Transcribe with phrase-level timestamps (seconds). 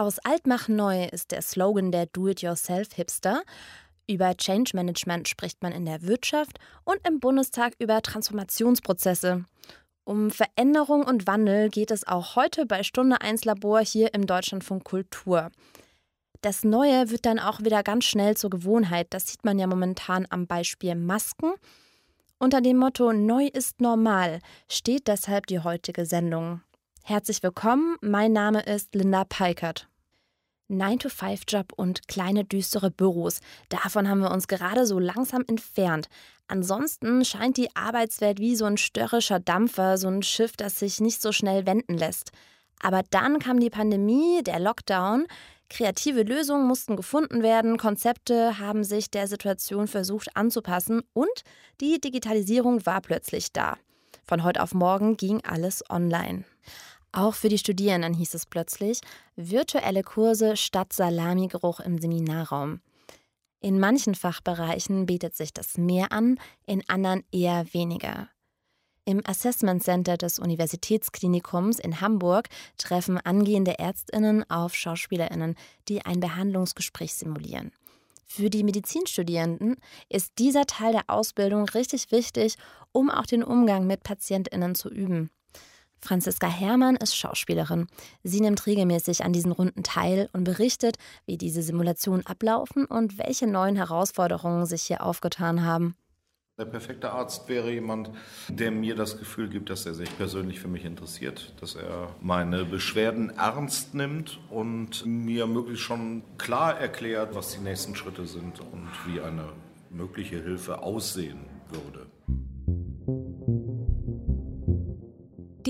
[0.00, 3.42] Aus alt mach neu ist der Slogan der Do-it-yourself-Hipster.
[4.08, 9.44] Über Change Management spricht man in der Wirtschaft und im Bundestag über Transformationsprozesse.
[10.04, 14.84] Um Veränderung und Wandel geht es auch heute bei Stunde 1 Labor hier im Deutschlandfunk
[14.84, 15.50] Kultur.
[16.40, 19.08] Das Neue wird dann auch wieder ganz schnell zur Gewohnheit.
[19.10, 21.52] Das sieht man ja momentan am Beispiel Masken.
[22.38, 26.62] Unter dem Motto Neu ist normal steht deshalb die heutige Sendung.
[27.04, 29.89] Herzlich willkommen, mein Name ist Linda Peikert.
[30.70, 33.40] 9-to-5-Job und kleine düstere Büros.
[33.68, 36.08] Davon haben wir uns gerade so langsam entfernt.
[36.48, 41.20] Ansonsten scheint die Arbeitswelt wie so ein störrischer Dampfer, so ein Schiff, das sich nicht
[41.22, 42.32] so schnell wenden lässt.
[42.80, 45.26] Aber dann kam die Pandemie, der Lockdown.
[45.68, 51.44] Kreative Lösungen mussten gefunden werden, Konzepte haben sich der Situation versucht anzupassen und
[51.80, 53.76] die Digitalisierung war plötzlich da.
[54.24, 56.44] Von heute auf morgen ging alles online.
[57.12, 59.00] Auch für die Studierenden hieß es plötzlich
[59.36, 62.80] virtuelle Kurse statt Salamigeruch im Seminarraum.
[63.60, 68.28] In manchen Fachbereichen bietet sich das mehr an, in anderen eher weniger.
[69.04, 72.48] Im Assessment Center des Universitätsklinikums in Hamburg
[72.78, 75.56] treffen angehende Ärztinnen auf Schauspielerinnen,
[75.88, 77.72] die ein Behandlungsgespräch simulieren.
[78.26, 79.76] Für die Medizinstudierenden
[80.08, 82.56] ist dieser Teil der Ausbildung richtig wichtig,
[82.92, 85.30] um auch den Umgang mit Patientinnen zu üben.
[86.00, 87.86] Franziska Herrmann ist Schauspielerin.
[88.22, 93.46] Sie nimmt regelmäßig an diesen Runden teil und berichtet, wie diese Simulationen ablaufen und welche
[93.46, 95.94] neuen Herausforderungen sich hier aufgetan haben.
[96.60, 98.10] Der perfekte Arzt wäre jemand,
[98.48, 102.66] der mir das Gefühl gibt, dass er sich persönlich für mich interessiert, dass er meine
[102.66, 108.90] Beschwerden ernst nimmt und mir möglichst schon klar erklärt, was die nächsten Schritte sind und
[109.06, 109.54] wie eine
[109.88, 112.06] mögliche Hilfe aussehen würde.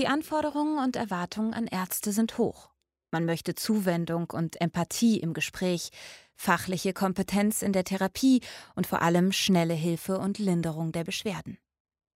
[0.01, 2.71] Die Anforderungen und Erwartungen an Ärzte sind hoch.
[3.11, 5.91] Man möchte Zuwendung und Empathie im Gespräch,
[6.33, 8.41] fachliche Kompetenz in der Therapie
[8.73, 11.59] und vor allem schnelle Hilfe und Linderung der Beschwerden.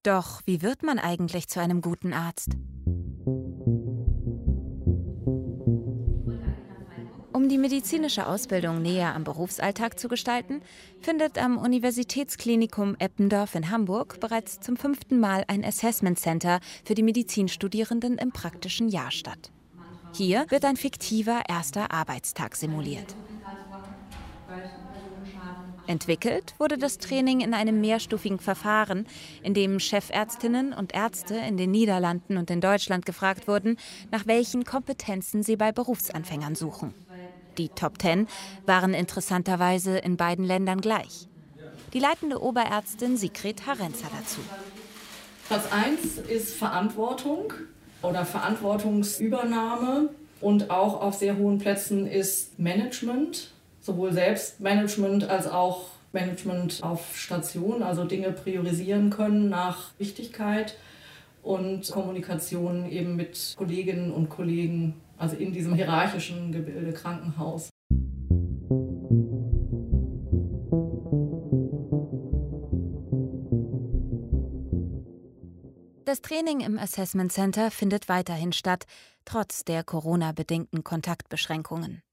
[0.02, 2.54] Doch wie wird man eigentlich zu einem guten Arzt?
[7.56, 10.62] Die medizinische Ausbildung näher am Berufsalltag zu gestalten,
[11.00, 17.04] findet am Universitätsklinikum Eppendorf in Hamburg bereits zum fünften Mal ein Assessment Center für die
[17.04, 19.54] Medizinstudierenden im praktischen Jahr statt.
[20.14, 23.16] Hier wird ein fiktiver erster Arbeitstag simuliert.
[25.88, 29.08] Entwickelt wurde das Training in einem mehrstufigen Verfahren,
[29.44, 33.78] in dem Chefärztinnen und Ärzte in den Niederlanden und in Deutschland gefragt wurden,
[34.12, 36.94] nach welchen Kompetenzen sie bei Berufsanfängern suchen.
[37.58, 38.28] Die Top Ten
[38.66, 41.28] waren interessanterweise in beiden Ländern gleich.
[41.94, 44.42] Die leitende Oberärztin Sigrid Harenza dazu.
[45.48, 47.54] Platz 1 ist Verantwortung
[48.02, 50.10] oder Verantwortungsübernahme
[50.42, 57.84] und auch auf sehr hohen Plätzen ist Management, sowohl Selbstmanagement als auch Management auf Station,
[57.84, 60.76] also Dinge priorisieren können nach Wichtigkeit
[61.44, 67.70] und Kommunikation eben mit Kolleginnen und Kollegen also in diesem hierarchischen Gebilde Krankenhaus.
[76.06, 78.86] Das Training im Assessment Center findet weiterhin statt,
[79.26, 82.04] trotz der Corona-bedingten Kontaktbeschränkungen.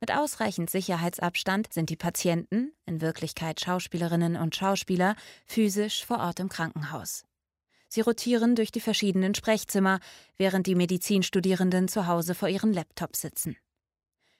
[0.00, 5.16] Mit ausreichend Sicherheitsabstand sind die Patienten, in Wirklichkeit Schauspielerinnen und Schauspieler,
[5.46, 7.24] physisch vor Ort im Krankenhaus.
[7.94, 10.00] Sie rotieren durch die verschiedenen Sprechzimmer,
[10.38, 13.58] während die Medizinstudierenden zu Hause vor ihren Laptops sitzen.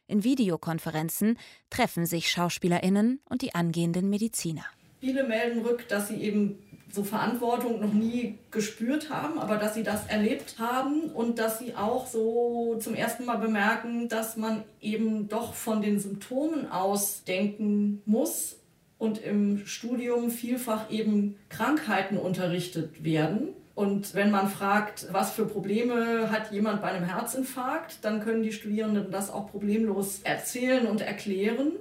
[0.06, 4.64] In Videokonferenzen treffen sich Schauspielerinnen und die angehenden Mediziner.
[5.00, 9.82] Viele melden rück, dass sie eben so Verantwortung noch nie gespürt haben, aber dass sie
[9.82, 15.28] das erlebt haben und dass sie auch so zum ersten Mal bemerken, dass man eben
[15.28, 18.61] doch von den Symptomen aus denken muss
[19.02, 23.48] und im Studium vielfach eben Krankheiten unterrichtet werden.
[23.74, 28.52] Und wenn man fragt, was für Probleme hat jemand bei einem Herzinfarkt, dann können die
[28.52, 31.72] Studierenden das auch problemlos erzählen und erklären.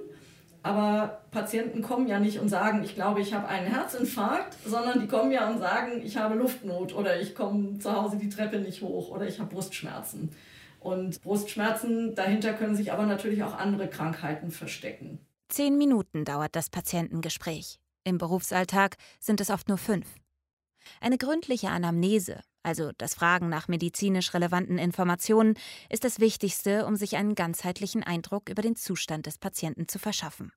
[0.64, 5.06] Aber Patienten kommen ja nicht und sagen, ich glaube, ich habe einen Herzinfarkt, sondern die
[5.06, 8.82] kommen ja und sagen, ich habe Luftnot oder ich komme zu Hause die Treppe nicht
[8.82, 10.30] hoch oder ich habe Brustschmerzen.
[10.80, 15.20] Und Brustschmerzen, dahinter können sich aber natürlich auch andere Krankheiten verstecken.
[15.52, 17.78] Zehn Minuten dauert das Patientengespräch.
[18.04, 20.06] Im Berufsalltag sind es oft nur fünf.
[20.98, 25.58] Eine gründliche Anamnese, also das Fragen nach medizinisch relevanten Informationen,
[25.90, 30.52] ist das Wichtigste, um sich einen ganzheitlichen Eindruck über den Zustand des Patienten zu verschaffen.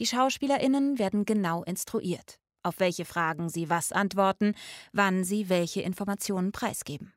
[0.00, 4.56] Die Schauspielerinnen werden genau instruiert, auf welche Fragen sie was antworten,
[4.92, 7.12] wann sie welche Informationen preisgeben.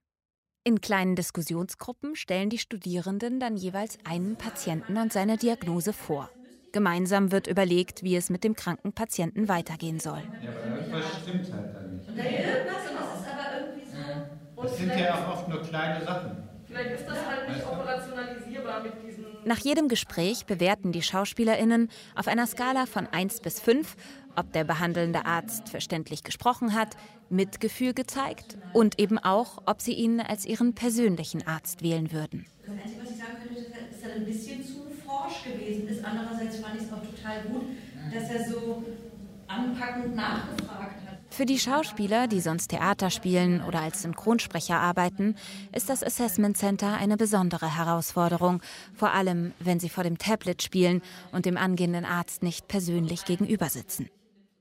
[0.63, 6.30] In kleinen Diskussionsgruppen stellen die Studierenden dann jeweils einen Patienten und seine Diagnose vor.
[6.73, 10.23] Gemeinsam wird überlegt, wie es mit dem kranken Patienten weitergehen soll.
[10.41, 12.09] Ja, aber irgendwas stimmt halt dann nicht.
[12.09, 14.61] Da irgendwas und das ist aber irgendwie so.
[14.61, 16.43] Das sind ja auch oft nur kleine Sachen.
[16.65, 19.23] Vielleicht ist das halt nicht operationalisierbar mit diesen.
[19.45, 23.95] Nach jedem Gespräch bewerten die SchauspielerInnen auf einer Skala von 1 bis 5,
[24.35, 26.95] ob der behandelnde Arzt verständlich gesprochen hat,
[27.29, 32.45] Mitgefühl gezeigt und eben auch, ob sie ihn als ihren persönlichen Arzt wählen würden.
[32.65, 34.62] Das Einzige, was ich sagen könnte, ist, dass er ein bisschen
[35.45, 36.04] gewesen ist.
[36.04, 37.66] Andererseits fand ich es auch total gut,
[38.13, 38.84] dass er so
[39.48, 41.18] anpackend nachgefragt hat.
[41.30, 45.36] Für die Schauspieler, die sonst Theater spielen oder als Synchronsprecher arbeiten,
[45.72, 48.62] ist das Assessment Center eine besondere Herausforderung,
[48.94, 51.01] vor allem wenn sie vor dem Tablet spielen
[51.31, 54.10] und dem angehenden Arzt nicht persönlich gegenüber sitzen.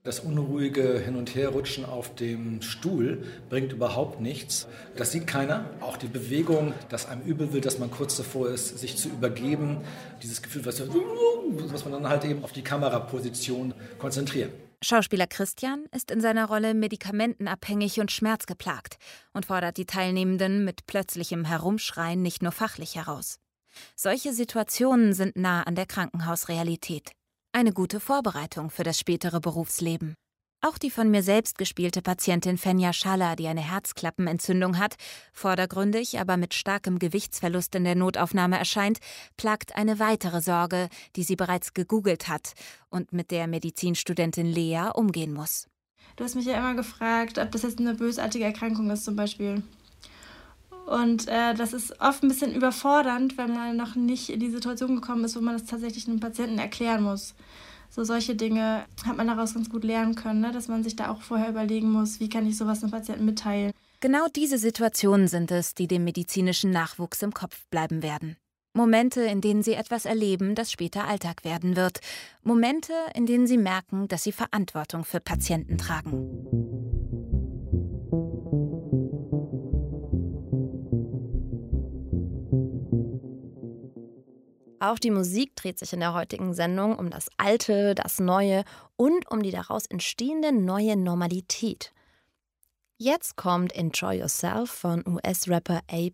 [0.04, 4.66] Das unruhige Hin- und Herrutschen auf dem Stuhl bringt überhaupt nichts.
[4.96, 5.70] Das sieht keiner.
[5.80, 9.76] Auch die Bewegung, dass einem übel wird, dass man kurz davor ist, sich zu übergeben.
[10.20, 14.50] Dieses Gefühl, was, was man dann halt eben auf die Kameraposition konzentrieren.
[14.82, 18.96] Schauspieler Christian ist in seiner Rolle medikamentenabhängig und schmerzgeplagt
[19.32, 23.38] und fordert die Teilnehmenden mit plötzlichem Herumschreien nicht nur fachlich heraus.
[23.94, 27.12] Solche Situationen sind nah an der Krankenhausrealität.
[27.54, 30.14] Eine gute Vorbereitung für das spätere Berufsleben.
[30.62, 34.94] Auch die von mir selbst gespielte Patientin Fenja Schaller, die eine Herzklappenentzündung hat,
[35.34, 39.00] vordergründig, aber mit starkem Gewichtsverlust in der Notaufnahme erscheint,
[39.36, 42.54] plagt eine weitere Sorge, die sie bereits gegoogelt hat
[42.88, 45.68] und mit der Medizinstudentin Lea umgehen muss.
[46.16, 49.62] Du hast mich ja immer gefragt, ob das jetzt eine bösartige Erkrankung ist zum Beispiel.
[50.86, 54.96] Und äh, das ist oft ein bisschen überfordernd, wenn man noch nicht in die Situation
[54.96, 57.34] gekommen ist, wo man das tatsächlich einem Patienten erklären muss.
[57.90, 60.50] So solche Dinge hat man daraus ganz gut lernen können, ne?
[60.50, 63.72] dass man sich da auch vorher überlegen muss, wie kann ich sowas einem Patienten mitteilen.
[64.00, 68.36] Genau diese Situationen sind es, die dem medizinischen Nachwuchs im Kopf bleiben werden.
[68.74, 72.00] Momente, in denen sie etwas erleben, das später Alltag werden wird.
[72.42, 76.91] Momente, in denen sie merken, dass sie Verantwortung für Patienten tragen.
[84.82, 88.64] Auch die Musik dreht sich in der heutigen Sendung um das Alte, das Neue
[88.96, 91.92] und um die daraus entstehende neue Normalität.
[92.98, 96.08] Jetzt kommt Enjoy Yourself von US-Rapper A.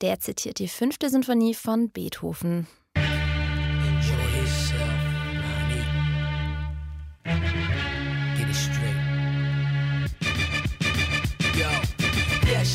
[0.00, 2.66] Der zitiert die fünfte Sinfonie von Beethoven.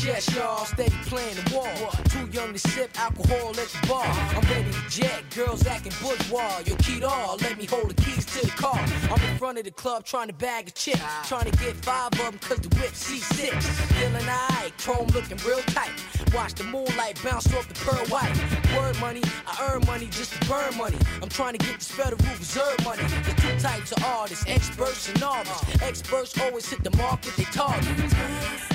[0.04, 1.90] Yes, y'all, steady playing the wall.
[2.10, 4.06] Too young to sip alcohol at the bar.
[4.06, 6.62] I'm ready to jet, girls acting bourgeois.
[6.66, 8.78] Yo, all, let me hold the keys to the car.
[9.10, 11.00] I'm in front of the club trying to bag a chick.
[11.24, 13.60] Trying to get five of them cause the whip C6.
[13.62, 15.92] Feeling alright, chrome looking real tight.
[16.34, 18.34] Watch the moonlight bounce off the pearl white.
[18.76, 20.98] Word money, I earn money just to burn money.
[21.22, 23.02] I'm trying to get this Federal Reserve money.
[23.02, 25.82] There's two types of artists, experts and novice.
[25.82, 28.73] Experts always hit the market they target.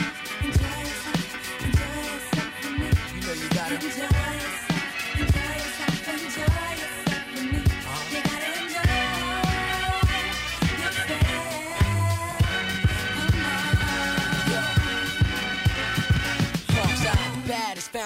[3.71, 4.58] apologize.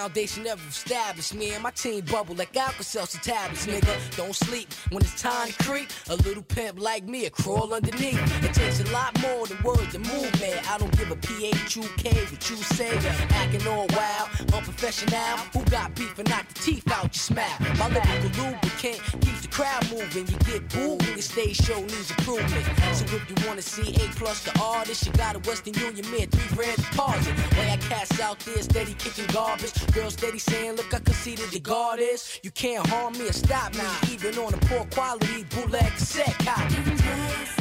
[0.04, 1.34] Foundation ever established.
[1.34, 4.16] Me and my team bubble like Alka-Seltzer tablets, nigga.
[4.18, 5.88] Don't sleep when it's time to creep.
[6.10, 8.20] A little pimp like me, a crawl underneath.
[8.44, 10.62] It takes a lot more than words to move, man.
[10.68, 12.94] I don't give a P-H-U-K what you say.
[13.30, 15.38] Acting all wild, unprofessional.
[15.54, 17.56] Who got beef and knock the teeth out your smile?
[17.78, 20.26] My lyrical lubricant keeps the crowd moving.
[20.28, 22.66] You get booed when your stage show needs improvement.
[22.92, 26.28] So if you wanna see A plus the artist, you got a Western Union man,
[26.28, 27.34] three grand deposit.
[27.56, 29.72] Way I cast out there, steady kicking garbage.
[29.94, 32.40] Girl steady saying, look, I conceded the guard is.
[32.42, 37.53] You can't harm me or stop me, even on a poor quality bootleg cassette copy.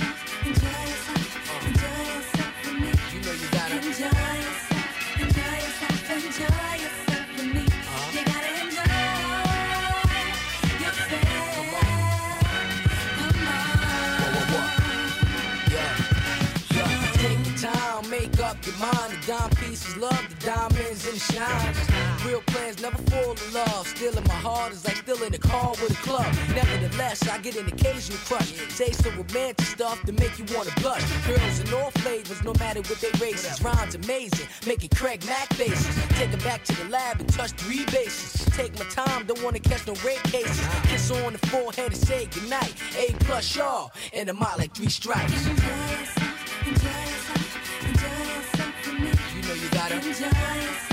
[21.13, 22.25] Diamonds and shines.
[22.25, 23.87] Real plans never fall in love.
[23.87, 26.25] Still in my heart is like still in the car with a club.
[26.55, 28.53] Nevertheless, I get an occasional crush.
[28.69, 31.03] Say some romantic stuff to make you wanna blush.
[31.27, 33.61] Girls in all flavors, no matter what they races.
[33.61, 35.95] Rhymes amazing, making Craig Mac faces.
[36.17, 38.45] Take them back to the lab and touch three bases.
[38.55, 40.65] Take my time, don't wanna catch no rape cases.
[40.83, 42.73] Kiss on the forehead and say goodnight.
[42.97, 45.31] A plus y'all, and I'm out like three strikes.
[45.45, 49.11] Enjoy yourself, enjoy yourself, enjoy yourself with me.
[49.35, 50.92] You know you gotta enjoy yourself,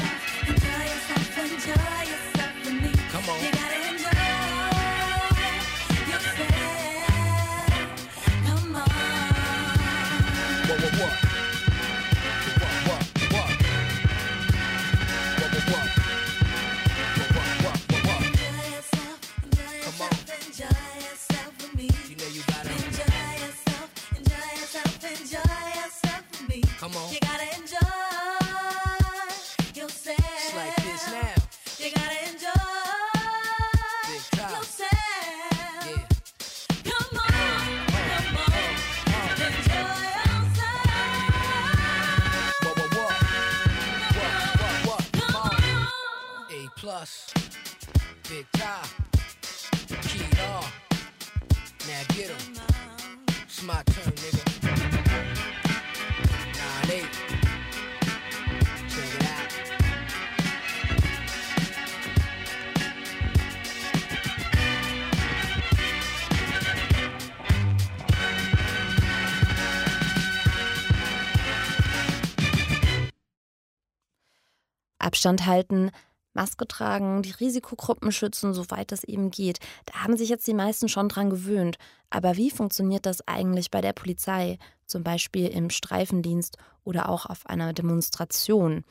[75.30, 75.90] Abstand halten,
[76.32, 79.58] Maske tragen, die Risikogruppen schützen, soweit es eben geht.
[79.86, 81.76] Da haben sich jetzt die meisten schon dran gewöhnt.
[82.08, 87.46] Aber wie funktioniert das eigentlich bei der Polizei, zum Beispiel im Streifendienst oder auch auf
[87.46, 88.84] einer Demonstration?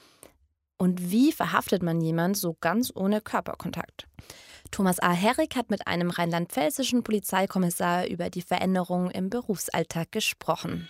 [0.77, 4.07] Und wie verhaftet man jemand so ganz ohne Körperkontakt?
[4.71, 5.11] Thomas A.
[5.11, 10.87] Herrick hat mit einem rheinland-pfälzischen Polizeikommissar über die Veränderungen im Berufsalltag gesprochen.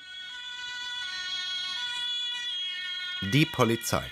[3.34, 4.04] Die Polizei.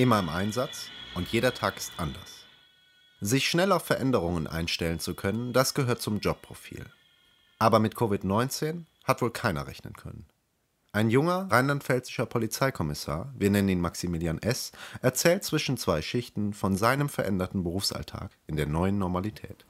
[0.00, 2.46] Immer im Einsatz und jeder Tag ist anders.
[3.20, 6.86] Sich schnell auf Veränderungen einstellen zu können, das gehört zum Jobprofil.
[7.58, 10.24] Aber mit Covid-19 hat wohl keiner rechnen können.
[10.92, 17.10] Ein junger rheinland-pfälzischer Polizeikommissar, wir nennen ihn Maximilian S., erzählt zwischen zwei Schichten von seinem
[17.10, 19.66] veränderten Berufsalltag in der neuen Normalität.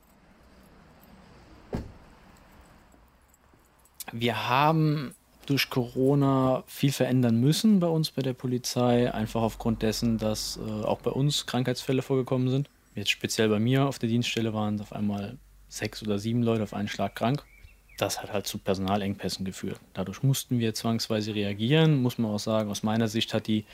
[4.13, 5.17] Wir haben
[5.47, 10.85] durch Corona viel verändern müssen bei uns bei der Polizei, einfach aufgrund dessen, dass äh,
[10.85, 12.69] auch bei uns Krankheitsfälle vorgekommen sind.
[12.95, 16.63] Jetzt speziell bei mir auf der Dienststelle waren es auf einmal sechs oder sieben Leute
[16.63, 17.45] auf einen Schlag krank.
[17.99, 19.81] Das hat halt zu Personalengpässen geführt.
[19.95, 22.01] Dadurch mussten wir zwangsweise reagieren.
[22.03, 23.65] Muss man auch sagen, aus meiner Sicht hat die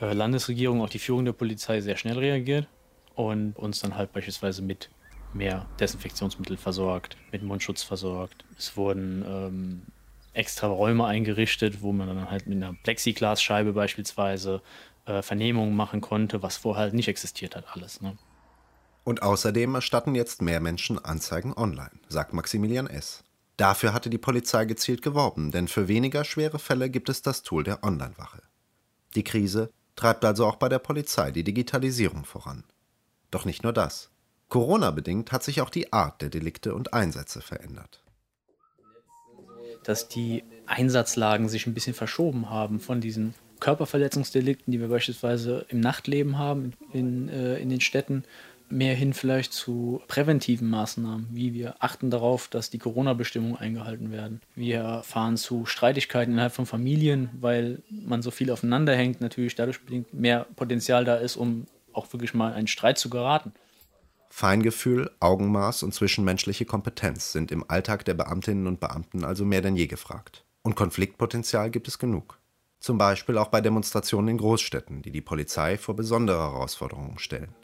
[0.00, 2.66] äh, Landesregierung, auch die Führung der Polizei sehr schnell reagiert
[3.14, 4.90] und uns dann halt beispielsweise mit
[5.32, 8.44] mehr Desinfektionsmittel versorgt, mit Mundschutz versorgt.
[8.56, 9.82] Es wurden ähm,
[10.38, 14.62] extra Räume eingerichtet, wo man dann halt mit einer Plexiglasscheibe beispielsweise
[15.04, 18.00] äh, Vernehmungen machen konnte, was vorher halt nicht existiert hat, alles.
[18.00, 18.16] Ne?
[19.04, 23.24] Und außerdem erstatten jetzt mehr Menschen Anzeigen online, sagt Maximilian S.
[23.56, 27.64] Dafür hatte die Polizei gezielt geworben, denn für weniger schwere Fälle gibt es das Tool
[27.64, 28.42] der Online-Wache.
[29.16, 32.62] Die Krise treibt also auch bei der Polizei die Digitalisierung voran.
[33.32, 34.10] Doch nicht nur das.
[34.48, 38.04] Corona-bedingt hat sich auch die Art der Delikte und Einsätze verändert
[39.88, 45.80] dass die Einsatzlagen sich ein bisschen verschoben haben von diesen Körperverletzungsdelikten, die wir beispielsweise im
[45.80, 48.24] Nachtleben haben, in, äh, in den Städten,
[48.68, 54.42] mehr hin vielleicht zu präventiven Maßnahmen, wie wir achten darauf, dass die Corona-Bestimmungen eingehalten werden.
[54.54, 59.80] Wir fahren zu Streitigkeiten innerhalb von Familien, weil man so viel aufeinander hängt, natürlich dadurch
[59.80, 63.52] bedingt mehr Potenzial da ist, um auch wirklich mal einen Streit zu geraten.
[64.30, 69.76] Feingefühl, Augenmaß und zwischenmenschliche Kompetenz sind im Alltag der Beamtinnen und Beamten also mehr denn
[69.76, 70.44] je gefragt.
[70.62, 72.38] Und Konfliktpotenzial gibt es genug.
[72.80, 77.54] Zum Beispiel auch bei Demonstrationen in Großstädten, die die Polizei vor besondere Herausforderungen stellen.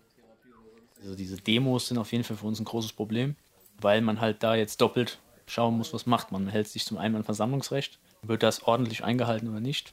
[1.00, 3.36] Also diese Demos sind auf jeden Fall für uns ein großes Problem,
[3.80, 6.44] weil man halt da jetzt doppelt schauen muss, was macht man.
[6.44, 9.92] Man hält sich zum einen an Versammlungsrecht, wird das ordentlich eingehalten oder nicht.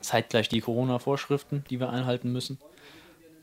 [0.00, 2.58] Zeitgleich die Corona-Vorschriften, die wir einhalten müssen.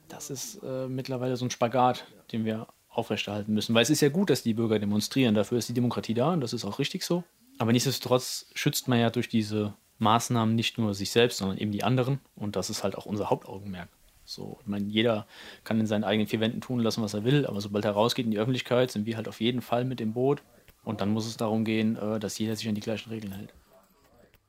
[0.09, 3.75] Das ist äh, mittlerweile so ein Spagat, den wir aufrechterhalten müssen.
[3.75, 5.35] Weil es ist ja gut, dass die Bürger demonstrieren.
[5.35, 7.23] Dafür ist die Demokratie da und das ist auch richtig so.
[7.59, 11.83] Aber nichtsdestotrotz schützt man ja durch diese Maßnahmen nicht nur sich selbst, sondern eben die
[11.83, 12.19] anderen.
[12.35, 13.89] Und das ist halt auch unser Hauptaugenmerk.
[14.25, 15.25] So, ich meine, jeder
[15.63, 18.25] kann in seinen eigenen vier Wänden tun lassen, was er will, aber sobald er rausgeht
[18.25, 20.43] in die Öffentlichkeit, sind wir halt auf jeden Fall mit im Boot.
[20.83, 23.53] Und dann muss es darum gehen, äh, dass jeder sich an die gleichen Regeln hält.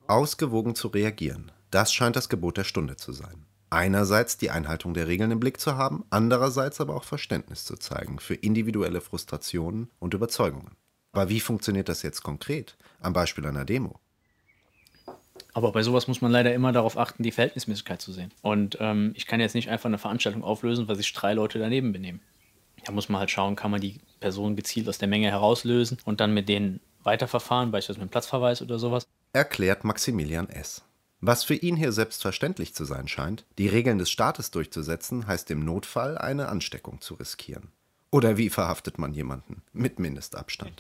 [0.07, 5.09] Ausgewogen zu reagieren, das scheint das Gebot der Stunde zu sein einerseits die Einhaltung der
[5.09, 10.15] Regeln im Blick zu haben, andererseits aber auch Verständnis zu zeigen für individuelle Frustrationen und
[10.15, 10.77] Überzeugungen.
[11.13, 12.77] Aber wie funktioniert das jetzt konkret?
[13.01, 13.99] Am Beispiel einer Demo.
[15.55, 18.33] Aber bei sowas muss man leider immer darauf achten, die Verhältnismäßigkeit zu sehen.
[18.43, 21.93] Und ähm, ich kann jetzt nicht einfach eine Veranstaltung auflösen, weil sich drei Leute daneben
[21.93, 22.21] benehmen.
[22.85, 26.21] Da muss man halt schauen, kann man die Person gezielt aus der Menge herauslösen und
[26.21, 29.07] dann mit denen weiterverfahren, beispielsweise mit Platzverweis oder sowas.
[29.33, 30.85] Erklärt Maximilian S.
[31.21, 35.65] Was für ihn hier selbstverständlich zu sein scheint, die Regeln des Staates durchzusetzen, heißt im
[35.65, 37.69] Notfall eine Ansteckung zu riskieren.
[38.11, 40.73] Oder wie verhaftet man jemanden mit Mindestabstand?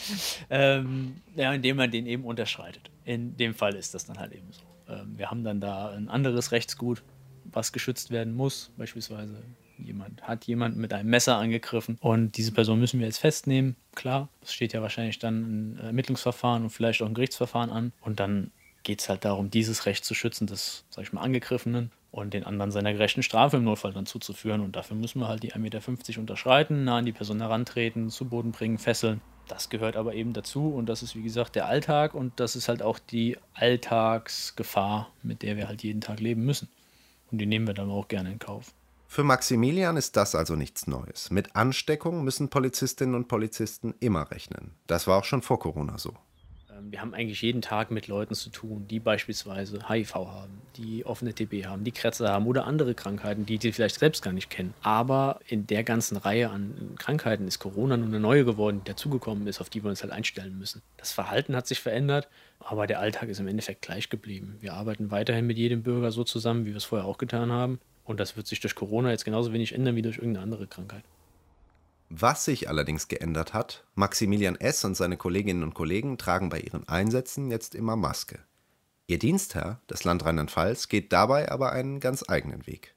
[0.50, 2.90] ähm, ja, indem man den eben unterschreitet.
[3.04, 4.62] In dem Fall ist das dann halt eben so.
[4.88, 7.02] Ähm, wir haben dann da ein anderes Rechtsgut,
[7.44, 8.70] was geschützt werden muss.
[8.78, 9.42] Beispielsweise
[9.76, 13.76] jemand hat jemanden mit einem Messer angegriffen und diese Person müssen wir jetzt festnehmen.
[13.94, 17.92] Klar, es steht ja wahrscheinlich dann ein Ermittlungsverfahren und vielleicht auch ein Gerichtsverfahren an.
[18.00, 21.90] Und dann geht es halt darum, dieses Recht zu schützen des, sag ich mal, Angegriffenen
[22.10, 24.60] und den anderen seiner gerechten Strafe im Notfall dann zuzuführen.
[24.60, 28.26] Und dafür müssen wir halt die 1,50 Meter unterschreiten, nah an die Person herantreten, zu
[28.26, 29.20] Boden bringen, fesseln.
[29.48, 32.68] Das gehört aber eben dazu und das ist, wie gesagt, der Alltag und das ist
[32.68, 36.68] halt auch die Alltagsgefahr, mit der wir halt jeden Tag leben müssen.
[37.32, 38.72] Und die nehmen wir dann auch gerne in Kauf.
[39.08, 41.32] Für Maximilian ist das also nichts Neues.
[41.32, 44.70] Mit Ansteckung müssen Polizistinnen und Polizisten immer rechnen.
[44.86, 46.14] Das war auch schon vor Corona so.
[46.80, 51.04] Ähm, wir haben eigentlich jeden Tag mit Leuten zu tun, die beispielsweise HIV haben, die
[51.04, 54.50] offene TB haben, die Krätze haben oder andere Krankheiten, die die vielleicht selbst gar nicht
[54.50, 54.74] kennen.
[54.82, 59.46] Aber in der ganzen Reihe an Krankheiten ist Corona nur eine neue geworden, die dazugekommen
[59.46, 60.82] ist, auf die wir uns halt einstellen müssen.
[60.96, 64.56] Das Verhalten hat sich verändert, aber der Alltag ist im Endeffekt gleich geblieben.
[64.60, 67.80] Wir arbeiten weiterhin mit jedem Bürger so zusammen, wie wir es vorher auch getan haben.
[68.04, 71.04] Und das wird sich durch Corona jetzt genauso wenig ändern wie durch irgendeine andere Krankheit.
[72.12, 74.84] Was sich allerdings geändert hat, Maximilian S.
[74.84, 78.40] und seine Kolleginnen und Kollegen tragen bei ihren Einsätzen jetzt immer Maske.
[79.06, 82.96] Ihr Dienstherr, das Land Rheinland-Pfalz, geht dabei aber einen ganz eigenen Weg.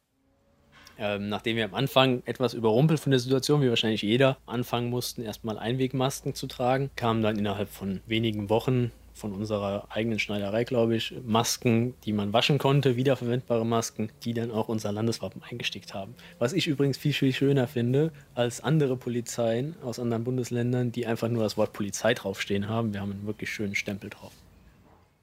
[0.98, 5.22] Ähm, nachdem wir am Anfang etwas überrumpelt von der Situation, wie wahrscheinlich jeder, anfangen mussten,
[5.22, 10.96] erstmal Einwegmasken zu tragen, kamen dann innerhalb von wenigen Wochen von unserer eigenen Schneiderei, glaube
[10.96, 16.16] ich, Masken, die man waschen konnte, wiederverwendbare Masken, die dann auch unser Landeswappen eingestickt haben.
[16.40, 21.30] Was ich übrigens viel, viel schöner finde als andere Polizeien aus anderen Bundesländern, die einfach
[21.30, 22.94] nur das Wort Polizei draufstehen haben.
[22.94, 24.34] Wir haben einen wirklich schönen Stempel drauf.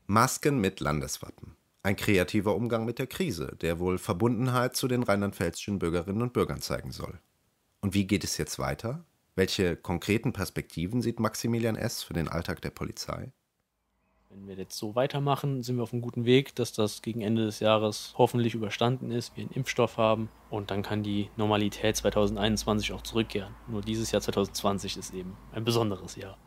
[0.07, 1.57] Masken mit Landeswappen.
[1.83, 6.61] Ein kreativer Umgang mit der Krise, der wohl Verbundenheit zu den rheinland-pfälzischen Bürgerinnen und Bürgern
[6.61, 7.19] zeigen soll.
[7.81, 9.05] Und wie geht es jetzt weiter?
[9.35, 12.03] Welche konkreten Perspektiven sieht Maximilian S.
[12.03, 13.33] für den Alltag der Polizei?
[14.33, 17.47] Wenn wir jetzt so weitermachen, sind wir auf einem guten Weg, dass das gegen Ende
[17.47, 22.93] des Jahres hoffentlich überstanden ist, wir einen Impfstoff haben und dann kann die Normalität 2021
[22.93, 23.57] auch zurückkehren.
[23.67, 26.39] Nur dieses Jahr 2020 ist eben ein besonderes Jahr.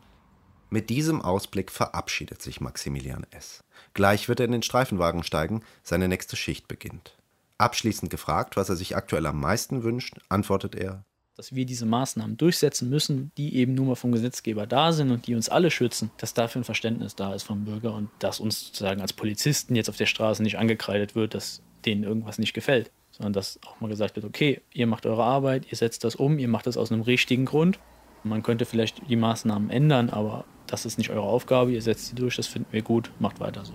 [0.70, 3.62] Mit diesem Ausblick verabschiedet sich Maximilian S.
[3.92, 7.18] Gleich wird er in den Streifenwagen steigen, seine nächste Schicht beginnt.
[7.58, 11.04] Abschließend gefragt, was er sich aktuell am meisten wünscht, antwortet er
[11.36, 15.26] dass wir diese Maßnahmen durchsetzen müssen, die eben nur mal vom Gesetzgeber da sind und
[15.26, 18.66] die uns alle schützen, dass dafür ein Verständnis da ist vom Bürger und dass uns
[18.66, 22.90] sozusagen als Polizisten jetzt auf der Straße nicht angekreidet wird, dass denen irgendwas nicht gefällt,
[23.10, 26.38] sondern dass auch mal gesagt wird, okay, ihr macht eure Arbeit, ihr setzt das um,
[26.38, 27.78] ihr macht das aus einem richtigen Grund.
[28.22, 32.14] Man könnte vielleicht die Maßnahmen ändern, aber das ist nicht eure Aufgabe, ihr setzt sie
[32.14, 33.74] durch, das finden wir gut, macht weiter so.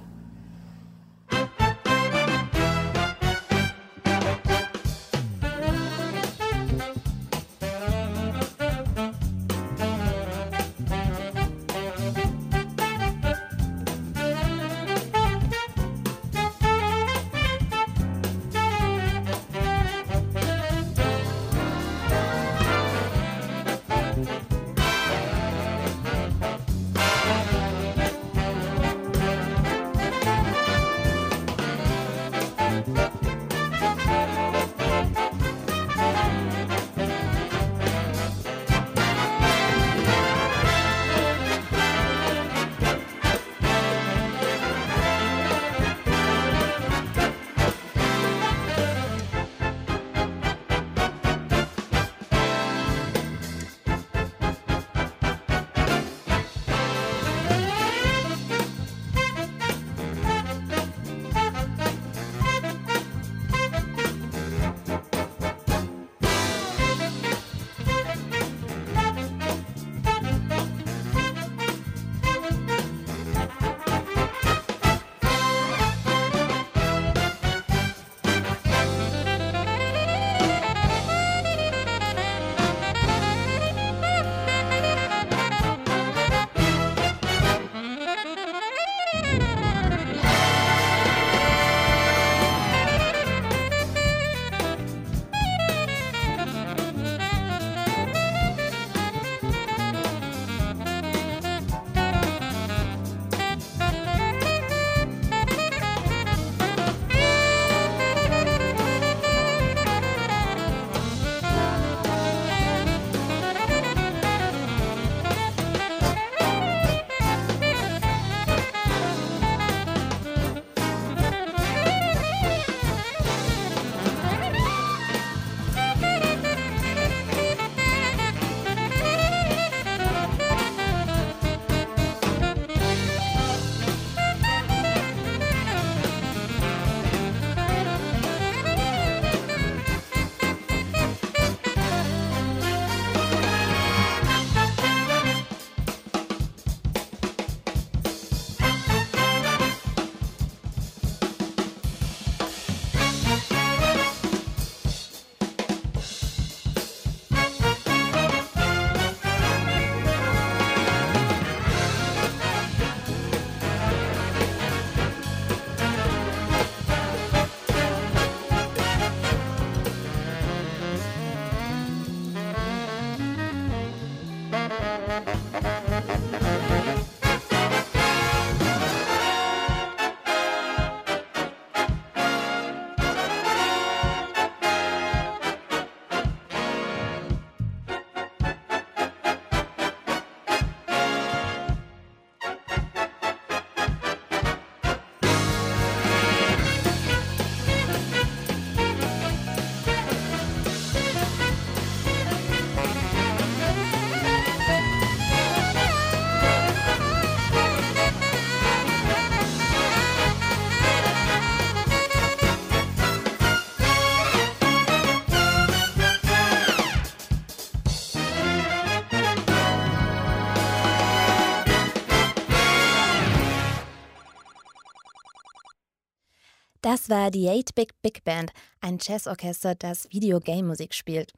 [227.10, 231.34] Das war die 8-Big Big Band, ein Jazzorchester, das Videogame-Musik spielt.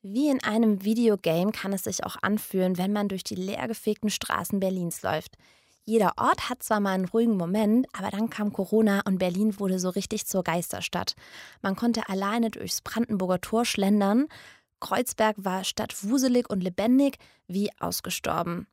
[0.00, 4.60] Wie in einem Videogame kann es sich auch anfühlen, wenn man durch die leergefegten Straßen
[4.60, 5.36] Berlins läuft.
[5.84, 9.78] Jeder Ort hat zwar mal einen ruhigen Moment, aber dann kam Corona und Berlin wurde
[9.78, 11.14] so richtig zur Geisterstadt.
[11.60, 14.26] Man konnte alleine durchs Brandenburger Tor schlendern.
[14.80, 18.68] Kreuzberg war statt wuselig und lebendig wie ausgestorben.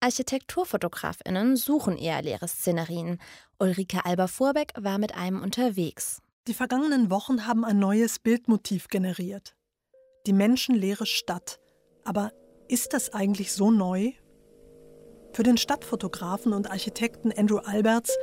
[0.00, 3.18] ArchitekturfotografInnen suchen eher leere Szenerien.
[3.58, 6.22] Ulrike Alber-Vorbeck war mit einem unterwegs.
[6.46, 9.54] Die vergangenen Wochen haben ein neues Bildmotiv generiert.
[10.26, 11.60] Die menschenleere Stadt.
[12.04, 12.32] Aber
[12.68, 14.12] ist das eigentlich so neu?
[15.32, 18.16] Für den Stadtfotografen und Architekten Andrew Alberts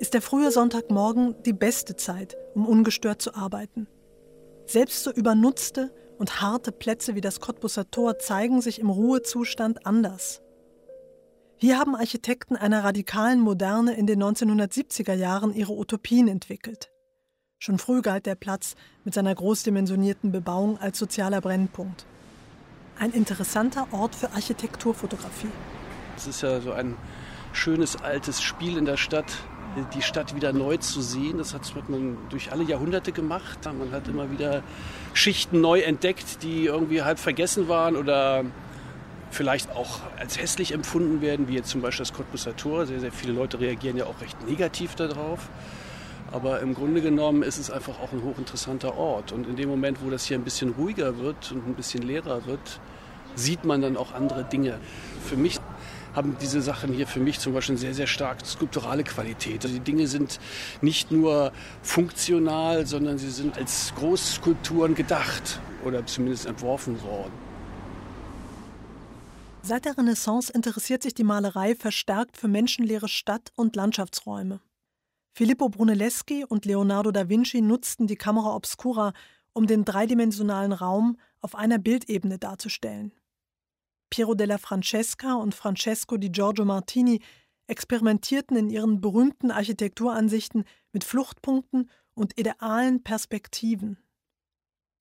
[0.00, 3.88] ist der frühe Sonntagmorgen die beste Zeit, um ungestört zu arbeiten.
[4.66, 10.41] Selbst so übernutzte und harte Plätze wie das Cottbusser Tor zeigen sich im Ruhezustand anders.
[11.62, 16.90] Hier haben Architekten einer radikalen Moderne in den 1970er Jahren ihre Utopien entwickelt.
[17.60, 22.04] Schon früh galt der Platz mit seiner großdimensionierten Bebauung als sozialer Brennpunkt.
[22.98, 25.52] Ein interessanter Ort für Architekturfotografie.
[26.16, 26.96] Es ist ja so ein
[27.52, 29.32] schönes altes Spiel in der Stadt,
[29.94, 31.38] die Stadt wieder neu zu sehen.
[31.38, 33.60] Das hat man durch alle Jahrhunderte gemacht.
[33.66, 34.64] Man hat immer wieder
[35.14, 38.46] Schichten neu entdeckt, die irgendwie halb vergessen waren oder
[39.32, 42.86] vielleicht auch als hässlich empfunden werden, wie jetzt zum Beispiel das Cottbusser Tor.
[42.86, 45.48] Sehr, sehr viele Leute reagieren ja auch recht negativ darauf.
[46.30, 49.32] Aber im Grunde genommen ist es einfach auch ein hochinteressanter Ort.
[49.32, 52.46] Und in dem Moment, wo das hier ein bisschen ruhiger wird und ein bisschen leerer
[52.46, 52.80] wird,
[53.34, 54.78] sieht man dann auch andere Dinge.
[55.24, 55.58] Für mich
[56.14, 59.64] haben diese Sachen hier für mich zum Beispiel sehr, sehr stark skulpturale Qualität.
[59.64, 60.40] Also die Dinge sind
[60.82, 67.51] nicht nur funktional, sondern sie sind als Großskulpturen gedacht oder zumindest entworfen worden.
[69.64, 74.60] Seit der Renaissance interessiert sich die Malerei verstärkt für menschenleere Stadt- und Landschaftsräume.
[75.34, 79.12] Filippo Brunelleschi und Leonardo da Vinci nutzten die Camera Obscura,
[79.52, 83.12] um den dreidimensionalen Raum auf einer Bildebene darzustellen.
[84.10, 87.20] Piero della Francesca und Francesco di Giorgio Martini
[87.68, 93.96] experimentierten in ihren berühmten Architekturansichten mit Fluchtpunkten und idealen Perspektiven.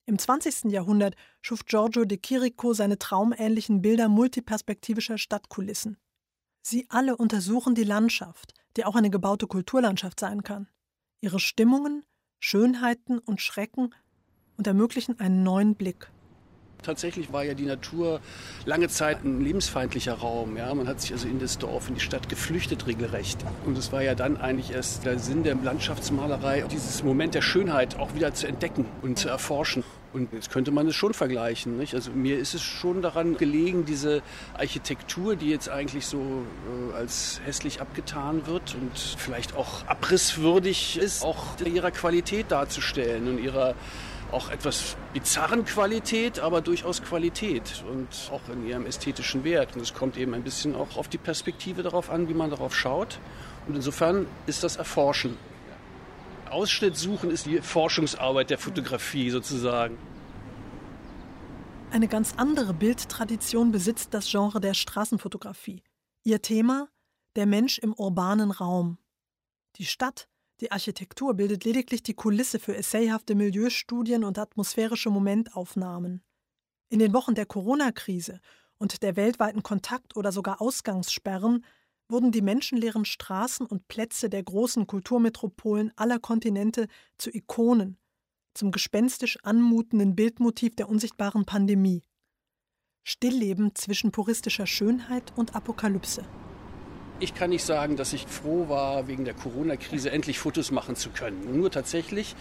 [0.06, 0.72] Im 20.
[0.72, 5.98] Jahrhundert schuf Giorgio de Chirico seine traumähnlichen Bilder multiperspektivischer Stadtkulissen.
[6.64, 10.68] Sie alle untersuchen die Landschaft, die auch eine gebaute Kulturlandschaft sein kann,
[11.22, 12.04] ihre Stimmungen,
[12.40, 13.94] Schönheiten und Schrecken
[14.58, 16.12] und ermöglichen einen neuen Blick.
[16.84, 18.22] Tatsächlich war ja die Natur
[18.66, 20.58] lange Zeit ein lebensfeindlicher Raum.
[20.58, 20.74] Ja?
[20.74, 23.38] Man hat sich also in das Dorf, in die Stadt geflüchtet regelrecht.
[23.66, 28.00] Und es war ja dann eigentlich erst der Sinn der Landschaftsmalerei, dieses Moment der Schönheit
[28.00, 29.84] auch wieder zu entdecken und zu erforschen.
[30.14, 31.78] Und jetzt könnte man es schon vergleichen.
[31.78, 31.94] Nicht?
[31.94, 34.24] Also mir ist es schon daran gelegen, diese
[34.58, 41.24] Architektur, die jetzt eigentlich so äh, als hässlich abgetan wird und vielleicht auch abrisswürdig ist,
[41.24, 43.76] auch ihrer Qualität darzustellen und ihrer
[44.32, 49.76] auch etwas bizarren Qualität, aber durchaus Qualität und auch in ihrem ästhetischen Wert.
[49.76, 52.76] Und es kommt eben ein bisschen auch auf die Perspektive darauf an, wie man darauf
[52.76, 53.20] schaut.
[53.68, 55.38] Und insofern ist das Erforschen.
[56.50, 59.98] Ausschnitt suchen ist die Forschungsarbeit der Fotografie sozusagen.
[61.92, 65.84] Eine ganz andere Bildtradition besitzt das Genre der Straßenfotografie.
[66.24, 66.88] Ihr Thema
[67.36, 68.98] der Mensch im urbanen Raum.
[69.76, 70.28] Die Stadt
[70.62, 76.22] die Architektur bildet lediglich die Kulisse für essayhafte Milieustudien und atmosphärische Momentaufnahmen.
[76.90, 78.40] In den Wochen der Corona-Krise
[78.78, 81.66] und der weltweiten Kontakt- oder sogar Ausgangssperren
[82.08, 87.98] wurden die menschenleeren Straßen und Plätze der großen Kulturmetropolen aller Kontinente zu Ikonen,
[88.54, 92.04] zum gespenstisch anmutenden Bildmotiv der unsichtbaren Pandemie.
[93.04, 96.24] Stillleben zwischen puristischer Schönheit und Apokalypse.
[97.22, 101.12] Ich kann nicht sagen, dass ich froh war, wegen der Corona-Krise endlich Fotos machen zu
[101.12, 101.56] können.
[101.56, 102.36] Nur tatsächlich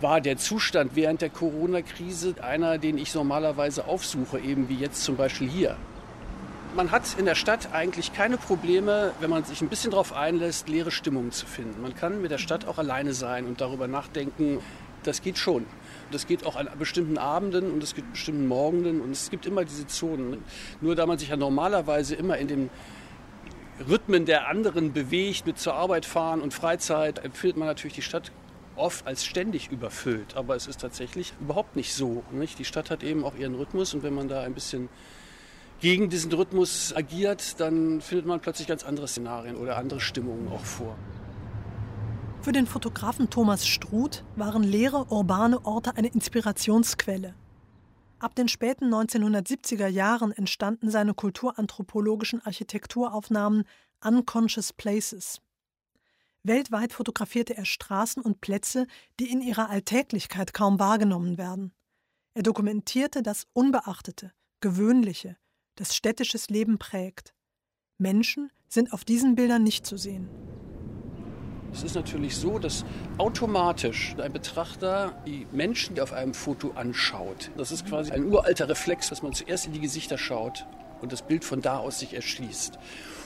[0.00, 5.14] war der Zustand während der Corona-Krise einer, den ich normalerweise aufsuche, eben wie jetzt zum
[5.14, 5.76] Beispiel hier.
[6.74, 10.68] Man hat in der Stadt eigentlich keine Probleme, wenn man sich ein bisschen darauf einlässt,
[10.68, 11.80] leere Stimmungen zu finden.
[11.80, 14.58] Man kann mit der Stadt auch alleine sein und darüber nachdenken,
[15.04, 15.64] das geht schon.
[16.10, 19.64] Das geht auch an bestimmten Abenden und es gibt bestimmten Morgenden und es gibt immer
[19.64, 20.42] diese Zonen.
[20.80, 22.70] Nur da man sich ja normalerweise immer in dem
[23.88, 28.30] Rhythmen der anderen bewegt, mit zur Arbeit fahren und Freizeit, empfindet man natürlich die Stadt
[28.76, 30.36] oft als ständig überfüllt.
[30.36, 32.22] Aber es ist tatsächlich überhaupt nicht so.
[32.32, 32.58] Nicht?
[32.58, 34.88] Die Stadt hat eben auch ihren Rhythmus und wenn man da ein bisschen
[35.80, 40.64] gegen diesen Rhythmus agiert, dann findet man plötzlich ganz andere Szenarien oder andere Stimmungen auch
[40.64, 40.96] vor.
[42.42, 47.34] Für den Fotografen Thomas Struth waren leere urbane Orte eine Inspirationsquelle.
[48.20, 53.64] Ab den späten 1970er Jahren entstanden seine kulturanthropologischen Architekturaufnahmen
[54.04, 55.40] Unconscious Places.
[56.42, 58.86] Weltweit fotografierte er Straßen und Plätze,
[59.18, 61.72] die in ihrer Alltäglichkeit kaum wahrgenommen werden.
[62.34, 65.38] Er dokumentierte das Unbeachtete, Gewöhnliche,
[65.76, 67.34] das städtisches Leben prägt.
[67.96, 70.28] Menschen sind auf diesen Bildern nicht zu sehen.
[71.72, 72.84] Es ist natürlich so, dass
[73.18, 77.50] automatisch ein Betrachter die Menschen auf einem Foto anschaut.
[77.56, 80.66] Das ist quasi ein uralter Reflex, dass man zuerst in die Gesichter schaut
[81.00, 82.78] und das Bild von da aus sich erschließt.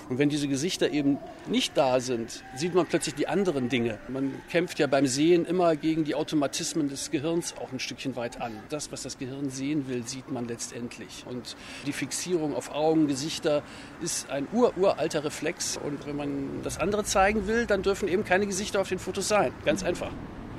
[0.08, 3.98] Und wenn diese Gesichter eben nicht da sind, sieht man plötzlich die anderen Dinge.
[4.08, 8.40] Man kämpft ja beim Sehen immer gegen die Automatismen des Gehirns auch ein Stückchen weit
[8.40, 8.52] an.
[8.68, 11.24] Das, was das Gehirn sehen will, sieht man letztendlich.
[11.28, 13.62] Und die Fixierung auf Augen, Gesichter
[14.02, 15.78] ist ein uralter Reflex.
[15.78, 19.28] Und wenn man das andere zeigen will, dann dürfen eben keine Gesichter auf den Fotos
[19.28, 19.52] sein.
[19.64, 20.10] Ganz einfach.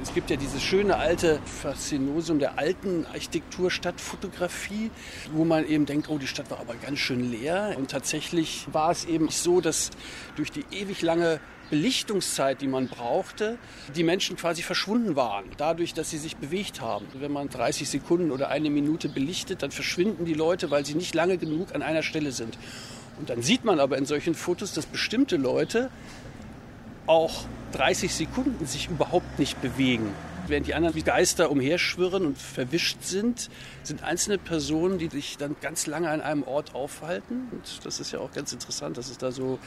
[0.01, 4.91] Es gibt ja dieses schöne alte Faszinosum der alten Architektur Stadtfotografie,
[5.31, 7.75] wo man eben denkt, oh, die Stadt war aber ganz schön leer.
[7.77, 9.91] Und tatsächlich war es eben so, dass
[10.35, 13.57] durch die ewig lange Belichtungszeit, die man brauchte,
[13.95, 17.07] die Menschen quasi verschwunden waren, dadurch, dass sie sich bewegt haben.
[17.13, 21.15] Wenn man 30 Sekunden oder eine Minute belichtet, dann verschwinden die Leute, weil sie nicht
[21.15, 22.57] lange genug an einer Stelle sind.
[23.17, 25.89] Und dann sieht man aber in solchen Fotos, dass bestimmte Leute
[27.07, 30.13] auch 30 Sekunden sich überhaupt nicht bewegen.
[30.47, 33.49] Während die anderen wie Geister umherschwirren und verwischt sind,
[33.81, 37.47] sind einzelne Personen, die sich dann ganz lange an einem Ort aufhalten.
[37.51, 39.57] Und das ist ja auch ganz interessant, dass es da so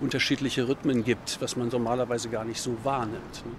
[0.00, 3.44] unterschiedliche Rhythmen gibt, was man normalerweise gar nicht so wahrnimmt.
[3.44, 3.52] Ne?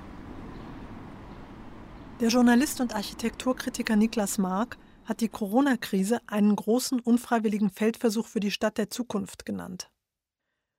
[2.21, 8.51] Der Journalist und Architekturkritiker Niklas Mark hat die Corona-Krise einen großen unfreiwilligen Feldversuch für die
[8.51, 9.89] Stadt der Zukunft genannt.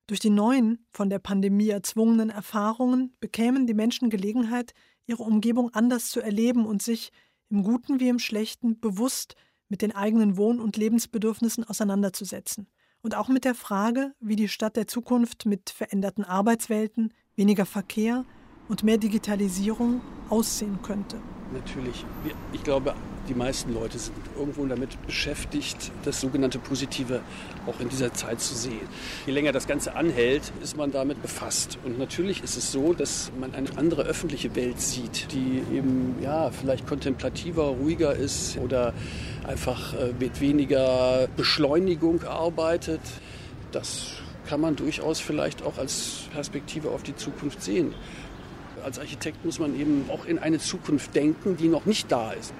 [0.07, 4.73] Durch die neuen, von der Pandemie erzwungenen Erfahrungen bekämen die Menschen Gelegenheit,
[5.07, 7.11] ihre Umgebung anders zu erleben und sich,
[7.49, 9.35] im Guten wie im Schlechten, bewusst
[9.69, 12.69] mit den eigenen Wohn- und Lebensbedürfnissen auseinanderzusetzen.
[13.03, 18.25] Und auch mit der Frage, wie die Stadt der Zukunft mit veränderten Arbeitswelten, weniger Verkehr
[18.69, 21.21] und mehr Digitalisierung aussehen könnte.
[21.53, 22.05] Natürlich.
[22.53, 22.95] Ich glaube,
[23.29, 27.21] die meisten Leute sind irgendwo damit beschäftigt, das sogenannte Positive
[27.67, 28.89] auch in dieser Zeit zu sehen.
[29.27, 31.79] Je länger das Ganze anhält, ist man damit befasst.
[31.85, 36.51] Und natürlich ist es so, dass man eine andere öffentliche Welt sieht, die eben ja
[36.51, 38.93] vielleicht kontemplativer, ruhiger ist oder
[39.47, 43.01] einfach äh, mit weniger Beschleunigung arbeitet.
[43.73, 44.15] Das
[44.49, 47.95] kann man durchaus vielleicht auch als Perspektive auf die Zukunft sehen.
[48.85, 52.53] Als Architekt muss man eben auch in eine Zukunft denken, die noch nicht da ist.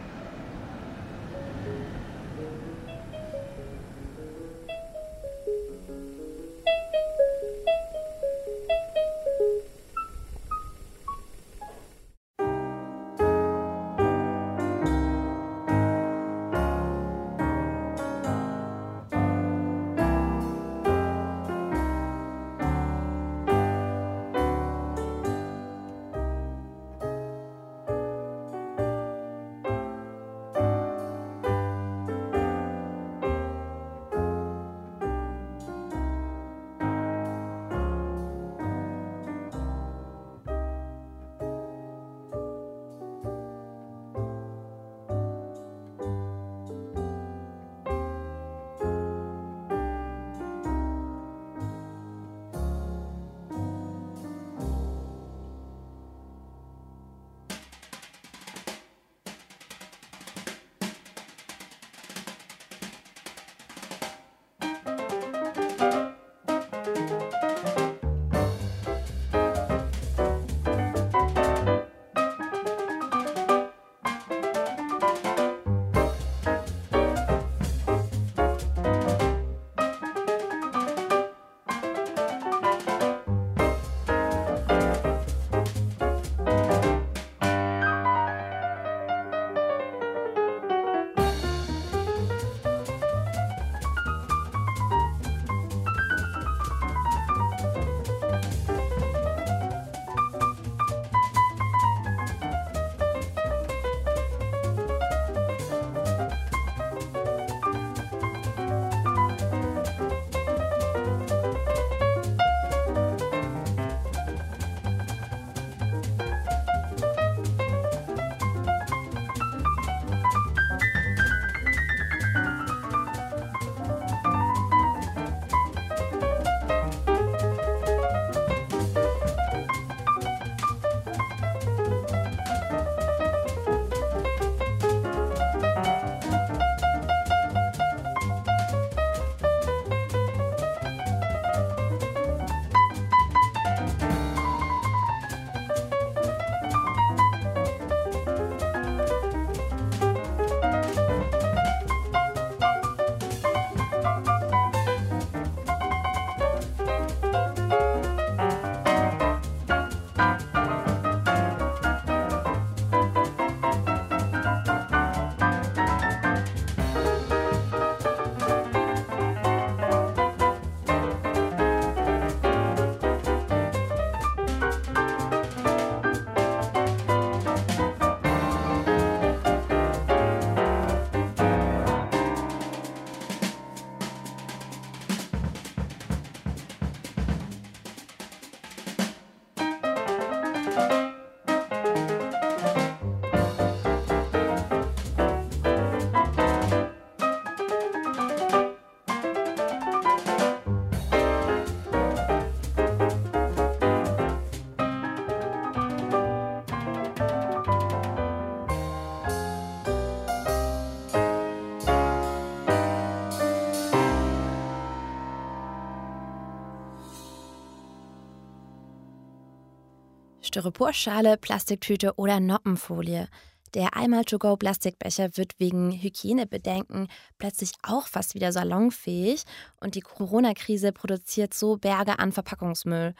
[220.57, 223.29] Styroporschale, Plastiktüte oder Noppenfolie.
[223.75, 229.43] Der Einmal-to-go-Plastikbecher wird wegen Hygienebedenken plötzlich auch fast wieder salonfähig
[229.83, 233.15] und die Corona-Krise produziert so Berge an Verpackungsmüll.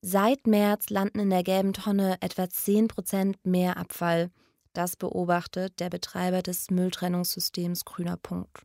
[0.00, 4.30] Seit März landen in der gelben Tonne etwa 10% mehr Abfall.
[4.72, 8.62] Das beobachtet der Betreiber des Mülltrennungssystems Grüner Punkt.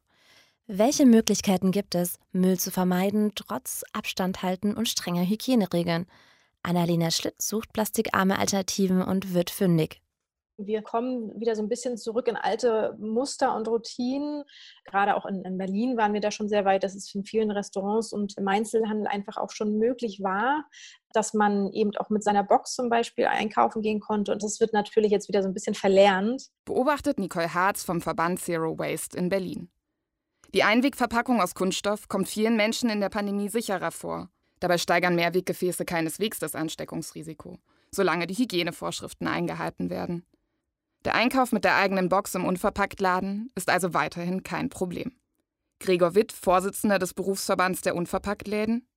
[0.68, 6.08] Welche Möglichkeiten gibt es, Müll zu vermeiden, trotz Abstand halten und strenger Hygieneregeln?
[6.66, 10.02] Annalena Schlitt sucht plastikarme Alternativen und wird fündig.
[10.58, 14.44] Wir kommen wieder so ein bisschen zurück in alte Muster und Routinen.
[14.86, 17.52] Gerade auch in, in, Berlin waren wir da schon sehr weit, dass es in vielen
[17.52, 20.64] Restaurants und im Einzelhandel einfach auch schon möglich war,
[21.12, 24.32] dass man eben auch mit seiner Box zum Beispiel einkaufen gehen konnte.
[24.32, 26.50] Und das wird natürlich jetzt wieder so ein bisschen verlernt.
[26.64, 29.70] Beobachtet Nicole Harz vom Verband Zero Waste in Berlin.
[30.54, 34.30] Die Einwegverpackung aus Kunststoff kommt vielen Menschen in der Pandemie sicherer vor.
[34.60, 37.60] Dabei steigern Mehrweggefäße keineswegs das Ansteckungsrisiko,
[37.92, 40.26] solange die Hygienevorschriften eingehalten werden.
[41.06, 45.12] Der Einkauf mit der eigenen Box im Unverpacktladen ist also weiterhin kein Problem.
[45.80, 48.88] Gregor Witt, Vorsitzender des Berufsverbands der Unverpacktläden.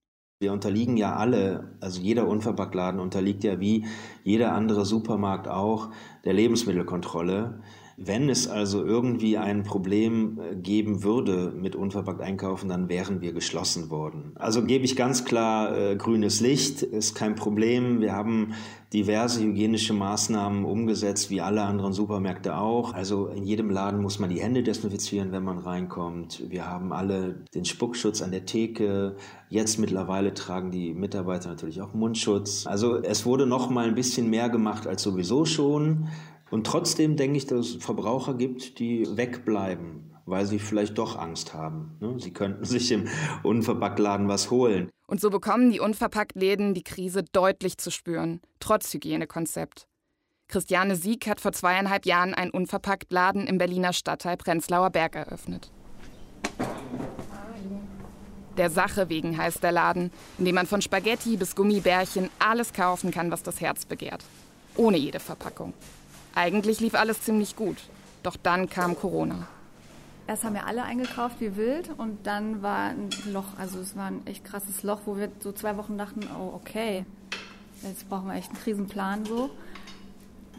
[0.40, 3.87] Wir unterliegen ja alle, also jeder Unverpacktladen unterliegt ja wie
[4.23, 5.90] jeder andere Supermarkt auch
[6.25, 7.61] der Lebensmittelkontrolle.
[8.01, 13.32] Wenn es also irgendwie ein Problem äh, geben würde mit unverpackt einkaufen, dann wären wir
[13.32, 14.30] geschlossen worden.
[14.36, 18.01] Also gebe ich ganz klar äh, grünes Licht, ist kein Problem.
[18.01, 18.55] Wir haben
[18.92, 22.94] diverse hygienische Maßnahmen umgesetzt, wie alle anderen Supermärkte auch.
[22.94, 26.44] Also in jedem Laden muss man die Hände desinfizieren, wenn man reinkommt.
[26.49, 29.16] Wir haben alle den Spuckschutz an der Theke.
[29.51, 32.64] Jetzt mittlerweile tragen die Mitarbeiter natürlich auch Mundschutz.
[32.64, 36.07] Also es wurde noch mal ein bisschen mehr gemacht als sowieso schon.
[36.51, 41.55] Und trotzdem denke ich, dass es Verbraucher gibt, die wegbleiben, weil sie vielleicht doch Angst
[41.55, 41.96] haben.
[42.01, 42.14] Ne?
[42.18, 43.09] Sie könnten sich im
[43.42, 44.90] Unverpacktladen was holen.
[45.07, 49.86] Und so bekommen die Unverpacktläden die Krise deutlich zu spüren, trotz Hygienekonzept.
[50.49, 55.70] Christiane Sieg hat vor zweieinhalb Jahren einen Unverpacktladen im Berliner Stadtteil Prenzlauer Berg eröffnet.
[58.57, 63.11] Der Sache wegen heißt der Laden, in dem man von Spaghetti bis Gummibärchen alles kaufen
[63.12, 64.24] kann, was das Herz begehrt.
[64.74, 65.74] Ohne jede Verpackung.
[66.35, 67.76] Eigentlich lief alles ziemlich gut.
[68.22, 69.47] Doch dann kam Corona.
[70.26, 74.09] Erst haben wir alle eingekauft wie wild und dann war ein Loch, also es war
[74.09, 77.07] ein echt krasses Loch, wo wir so zwei Wochen dachten, oh okay,
[77.83, 79.49] jetzt brauchen wir echt einen Krisenplan so.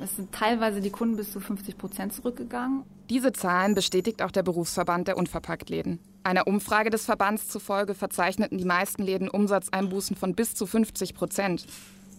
[0.02, 2.84] Es sind teilweise die Kunden bis zu 50 Prozent zurückgegangen.
[3.10, 6.00] Diese Zahlen bestätigt auch der Berufsverband der Unverpacktläden.
[6.24, 11.66] Einer Umfrage des Verbands zufolge verzeichneten die meisten Läden Umsatzeinbußen von bis zu 50 Prozent.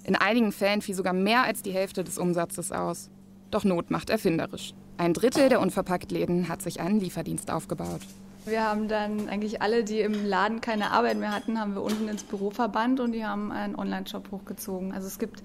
[0.04, 3.08] In einigen Fällen fiel sogar mehr als die Hälfte des Umsatzes aus.
[3.50, 4.74] Doch Not macht erfinderisch.
[4.96, 8.00] Ein Drittel der Unverpacktläden hat sich einen Lieferdienst aufgebaut.
[8.46, 12.08] Wir haben dann eigentlich alle, die im Laden keine Arbeit mehr hatten, haben wir unten
[12.08, 14.92] ins Büro verbannt und die haben einen Online-Shop hochgezogen.
[14.92, 15.42] Also es gibt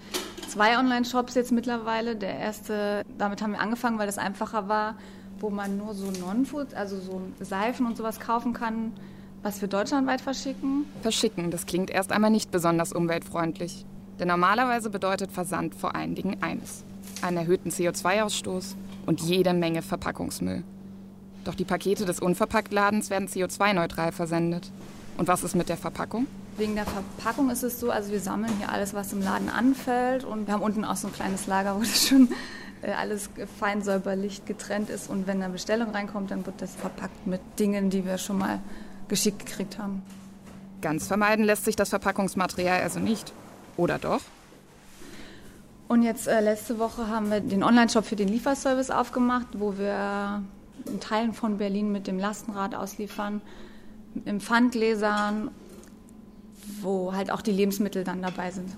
[0.47, 2.15] zwei Online-Shops jetzt mittlerweile.
[2.15, 4.95] Der erste, damit haben wir angefangen, weil das einfacher war,
[5.39, 8.93] wo man nur so Non-Food, also so Seifen und sowas kaufen kann,
[9.43, 10.85] was wir deutschlandweit verschicken.
[11.01, 13.85] Verschicken, das klingt erst einmal nicht besonders umweltfreundlich.
[14.19, 16.85] Denn normalerweise bedeutet Versand vor allen Dingen eines
[17.23, 20.63] einen erhöhten CO2-Ausstoß und jede Menge Verpackungsmüll.
[21.43, 24.71] Doch die Pakete des Unverpacktladens werden CO2-neutral versendet.
[25.17, 26.27] Und was ist mit der Verpackung?
[26.57, 30.23] Wegen der Verpackung ist es so, also wir sammeln hier alles, was im Laden anfällt
[30.23, 32.29] und wir haben unten auch so ein kleines Lager, wo das schon
[32.81, 37.27] äh, alles fein säuberlich getrennt ist und wenn eine Bestellung reinkommt, dann wird das verpackt
[37.27, 38.59] mit Dingen, die wir schon mal
[39.07, 40.01] geschickt gekriegt haben.
[40.81, 43.33] Ganz vermeiden lässt sich das Verpackungsmaterial also nicht.
[43.77, 44.21] Oder doch?
[45.87, 50.43] Und jetzt äh, letzte Woche haben wir den Online-Shop für den Lieferservice aufgemacht, wo wir
[50.87, 53.41] in Teilen von Berlin mit dem Lastenrad ausliefern,
[54.25, 55.51] im Pfandgläsern,
[56.81, 58.69] wo halt auch die Lebensmittel dann dabei sind.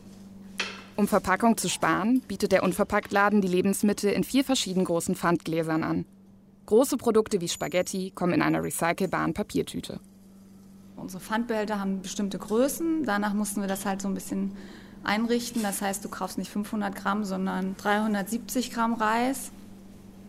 [0.95, 6.05] Um Verpackung zu sparen, bietet der Unverpacktladen die Lebensmittel in vier verschiedenen großen Pfandgläsern an.
[6.65, 9.99] Große Produkte wie Spaghetti kommen in einer recycelbaren Papiertüte.
[10.97, 13.05] Unsere Pfandbehälter haben bestimmte Größen.
[13.05, 14.57] Danach mussten wir das halt so ein bisschen
[15.07, 15.63] einrichten.
[15.63, 19.49] Das heißt, du kaufst nicht 500 Gramm, sondern 370 Gramm Reis.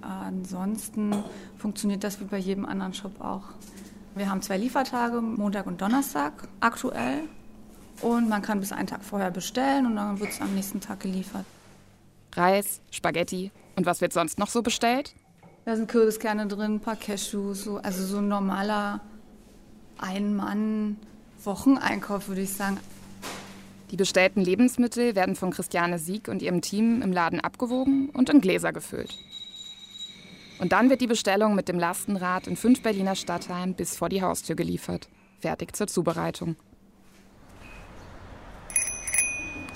[0.01, 1.13] Ansonsten
[1.59, 3.43] funktioniert das wie bei jedem anderen Shop auch.
[4.15, 7.23] Wir haben zwei Liefertage, Montag und Donnerstag aktuell.
[8.01, 11.01] Und man kann bis einen Tag vorher bestellen und dann wird es am nächsten Tag
[11.01, 11.45] geliefert.
[12.35, 15.17] Reis, Spaghetti und was wird sonst noch so bestellt?
[15.65, 19.01] Da sind Kürbiskerne drin, ein paar Cashews, so, also so ein normaler
[19.99, 22.79] Ein-Mann-Wocheneinkauf, würde ich sagen.
[23.91, 28.43] Die bestellten Lebensmittel werden von Christiane Sieg und ihrem Team im Laden abgewogen und in
[28.43, 29.17] Gläser gefüllt.
[30.59, 34.23] Und dann wird die Bestellung mit dem Lastenrad in fünf Berliner Stadtteilen bis vor die
[34.23, 35.09] Haustür geliefert.
[35.41, 36.57] Fertig zur Zubereitung.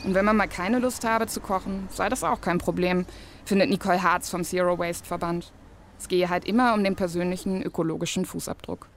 [0.04, 3.06] Und wenn man mal keine Lust habe zu kochen, sei das auch kein Problem,
[3.44, 5.52] findet Nicole Harz vom Zero Waste Verband.
[5.98, 8.88] Es gehe halt immer um den persönlichen ökologischen Fußabdruck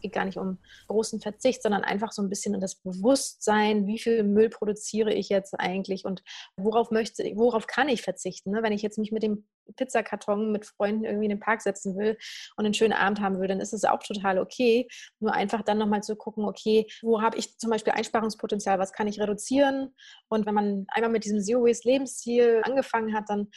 [0.00, 3.98] geht gar nicht um großen Verzicht, sondern einfach so ein bisschen in das Bewusstsein, wie
[3.98, 6.22] viel Müll produziere ich jetzt eigentlich und
[6.56, 8.50] worauf möchte, worauf kann ich verzichten.
[8.50, 8.62] Ne?
[8.62, 9.46] Wenn ich jetzt mich mit dem
[9.76, 12.18] Pizzakarton mit Freunden irgendwie in den Park setzen will
[12.56, 14.88] und einen schönen Abend haben will, dann ist es auch total okay.
[15.20, 19.08] Nur einfach dann nochmal zu gucken, okay, wo habe ich zum Beispiel Einsparungspotenzial, was kann
[19.08, 19.94] ich reduzieren?
[20.28, 23.48] Und wenn man einmal mit diesem Zero Waste Lebensziel angefangen hat, dann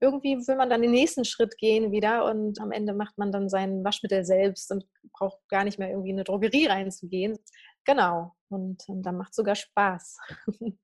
[0.00, 3.48] irgendwie will man dann den nächsten Schritt gehen wieder und am Ende macht man dann
[3.48, 7.38] sein Waschmittel selbst und braucht gar nicht mehr irgendwie in eine Drogerie reinzugehen.
[7.84, 8.34] Genau.
[8.48, 10.18] Und, und dann macht es sogar Spaß.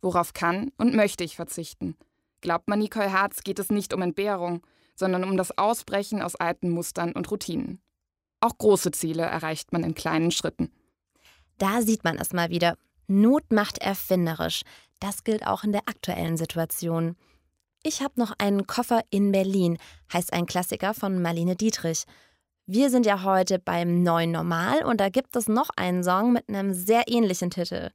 [0.00, 1.96] Worauf kann und möchte ich verzichten?
[2.40, 6.70] Glaubt man Nicole Harz, geht es nicht um Entbehrung, sondern um das Ausbrechen aus alten
[6.70, 7.80] Mustern und Routinen.
[8.40, 10.70] Auch große Ziele erreicht man in kleinen Schritten.
[11.58, 12.76] Da sieht man es mal wieder.
[13.06, 14.62] Not macht erfinderisch.
[15.00, 17.16] Das gilt auch in der aktuellen Situation.
[17.86, 19.76] Ich habe noch einen Koffer in Berlin,
[20.10, 22.04] heißt ein Klassiker von Marlene Dietrich.
[22.64, 26.48] Wir sind ja heute beim neuen Normal und da gibt es noch einen Song mit
[26.48, 27.90] einem sehr ähnlichen Titel.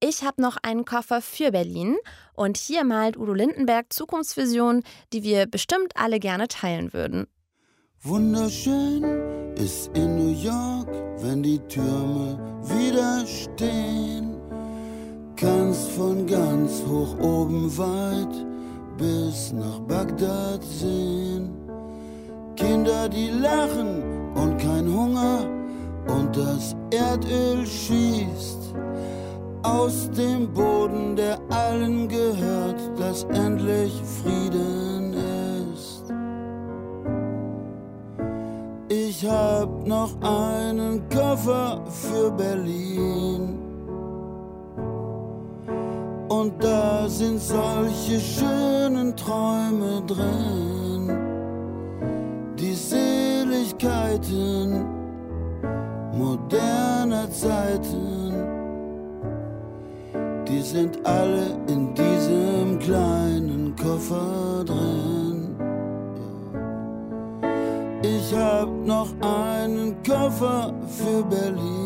[0.00, 1.96] Ich habe noch einen Koffer für Berlin
[2.32, 4.82] und hier malt Udo Lindenberg Zukunftsvisionen,
[5.12, 7.26] die wir bestimmt alle gerne teilen würden.
[8.00, 9.02] Wunderschön
[9.56, 10.88] ist in New York,
[11.18, 14.34] wenn die Türme wieder stehen.
[15.36, 18.53] Kannst von ganz hoch oben weit
[18.96, 21.50] bis nach Bagdad sehen.
[22.56, 24.02] Kinder, die lachen
[24.34, 25.40] und kein Hunger
[26.06, 28.74] und das Erdöl schießt
[29.62, 33.92] aus dem Boden, der allen gehört, dass endlich
[34.22, 35.14] Frieden
[35.72, 36.04] ist.
[38.88, 43.58] Ich hab noch einen Koffer für Berlin
[46.40, 51.10] und da sind solche schönen Träume drin.
[52.58, 54.84] Die Seligkeiten
[56.12, 58.34] moderner Zeiten,
[60.48, 65.56] die sind alle in diesem kleinen Koffer drin.
[68.02, 71.83] Ich hab noch einen Koffer für Berlin.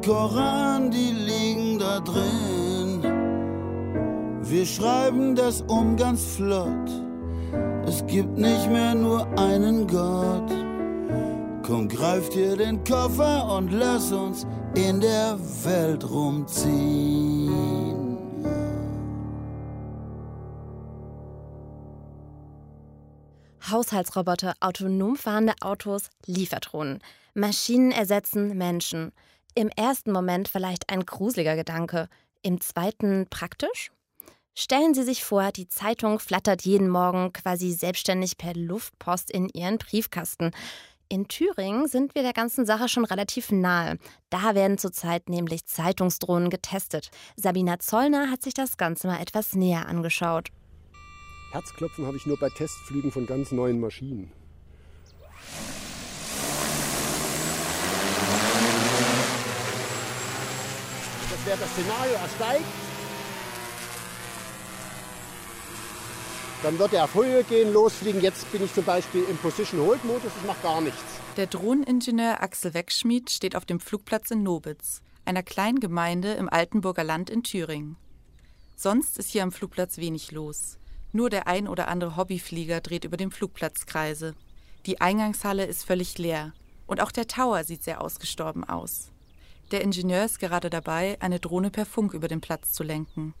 [0.00, 3.02] Koran, die liegen da drin.
[4.42, 6.90] Wir schreiben das um ganz flott.
[7.86, 10.50] Es gibt nicht mehr nur einen Gott.
[11.62, 17.72] Komm, greif dir den Koffer und lass uns in der Welt rumziehen.
[23.70, 26.98] Haushaltsroboter, autonom fahrende Autos, Liefertronen.
[27.34, 29.12] Maschinen ersetzen Menschen.
[29.54, 32.08] Im ersten Moment vielleicht ein gruseliger Gedanke,
[32.42, 33.92] im zweiten praktisch?
[34.54, 39.76] Stellen Sie sich vor, die Zeitung flattert jeden Morgen quasi selbstständig per Luftpost in Ihren
[39.76, 40.52] Briefkasten.
[41.08, 43.98] In Thüringen sind wir der ganzen Sache schon relativ nahe.
[44.30, 47.10] Da werden zurzeit nämlich Zeitungsdrohnen getestet.
[47.36, 50.48] Sabina Zollner hat sich das Ganze mal etwas näher angeschaut.
[51.50, 54.32] Herzklopfen habe ich nur bei Testflügen von ganz neuen Maschinen.
[61.44, 62.64] Wer das Szenario ersteigt,
[66.62, 68.20] dann wird er auf Höhe gehen, losfliegen.
[68.20, 71.02] Jetzt bin ich zum Beispiel im Position Hold Modus, das macht gar nichts.
[71.36, 77.04] Der Drohneningenieur Axel Wegschmied steht auf dem Flugplatz in Nobitz, einer kleinen Gemeinde im Altenburger
[77.04, 77.96] Land in Thüringen.
[78.76, 80.78] Sonst ist hier am Flugplatz wenig los.
[81.12, 84.34] Nur der ein oder andere Hobbyflieger dreht über dem Flugplatz Kreise.
[84.86, 86.52] Die Eingangshalle ist völlig leer
[86.86, 89.11] und auch der Tower sieht sehr ausgestorben aus.
[89.72, 93.32] Der Ingenieur ist gerade dabei, eine Drohne per Funk über den Platz zu lenken.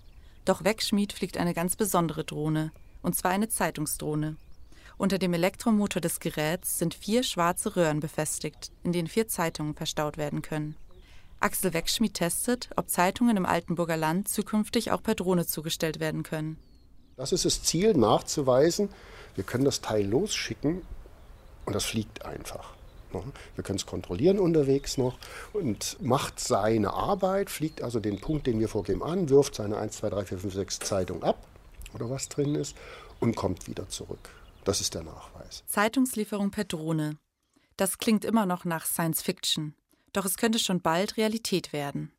[0.46, 2.72] Doch Wegschmied fliegt eine ganz besondere Drohne,
[3.02, 4.36] und zwar eine Zeitungsdrohne.
[4.96, 10.16] Unter dem Elektromotor des Geräts sind vier schwarze Röhren befestigt, in denen vier Zeitungen verstaut
[10.16, 10.74] werden können.
[11.38, 16.56] Axel Wegschmied testet, ob Zeitungen im Altenburger Land zukünftig auch per Drohne zugestellt werden können.
[17.16, 18.88] Das ist das Ziel, nachzuweisen,
[19.34, 20.80] wir können das Teil losschicken
[21.66, 22.72] und das fliegt einfach.
[23.54, 25.18] Wir können es kontrollieren unterwegs noch
[25.52, 29.96] und macht seine Arbeit, fliegt also den Punkt, den wir vorgeben, an, wirft seine 1,
[29.96, 31.46] 2, 3, 4, 5, 6 Zeitung ab
[31.94, 32.76] oder was drin ist
[33.20, 34.30] und kommt wieder zurück.
[34.64, 35.64] Das ist der Nachweis.
[35.66, 37.18] Zeitungslieferung per Drohne.
[37.76, 39.74] Das klingt immer noch nach Science Fiction,
[40.12, 42.12] doch es könnte schon bald Realität werden.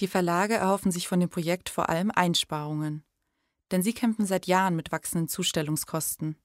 [0.00, 3.04] Die Verlage erhoffen sich von dem Projekt vor allem Einsparungen.
[3.70, 6.36] Denn sie kämpfen seit Jahren mit wachsenden Zustellungskosten.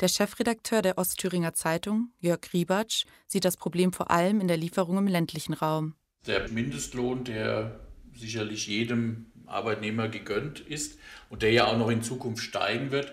[0.00, 4.96] Der Chefredakteur der Ostthüringer Zeitung, Jörg Riebatsch, sieht das Problem vor allem in der Lieferung
[4.96, 5.94] im ländlichen Raum.
[6.26, 7.80] Der Mindestlohn, der
[8.14, 10.98] sicherlich jedem Arbeitnehmer gegönnt ist
[11.28, 13.12] und der ja auch noch in Zukunft steigen wird,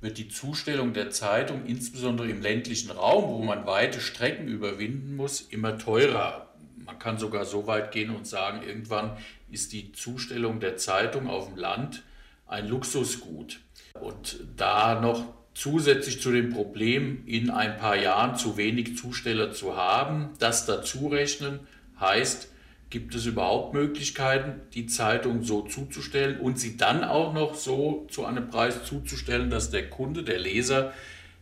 [0.00, 5.40] wird die Zustellung der Zeitung, insbesondere im ländlichen Raum, wo man weite Strecken überwinden muss,
[5.40, 6.52] immer teurer.
[6.84, 9.16] Man kann sogar so weit gehen und sagen, irgendwann
[9.48, 12.02] ist die Zustellung der Zeitung auf dem Land
[12.48, 13.60] ein Luxusgut.
[14.00, 19.74] Und da noch zusätzlich zu dem Problem, in ein paar Jahren zu wenig Zusteller zu
[19.74, 21.60] haben, das dazu rechnen,
[21.98, 22.48] heißt,
[22.90, 28.26] gibt es überhaupt Möglichkeiten, die Zeitung so zuzustellen und sie dann auch noch so zu
[28.26, 30.92] einem Preis zuzustellen, dass der Kunde, der Leser,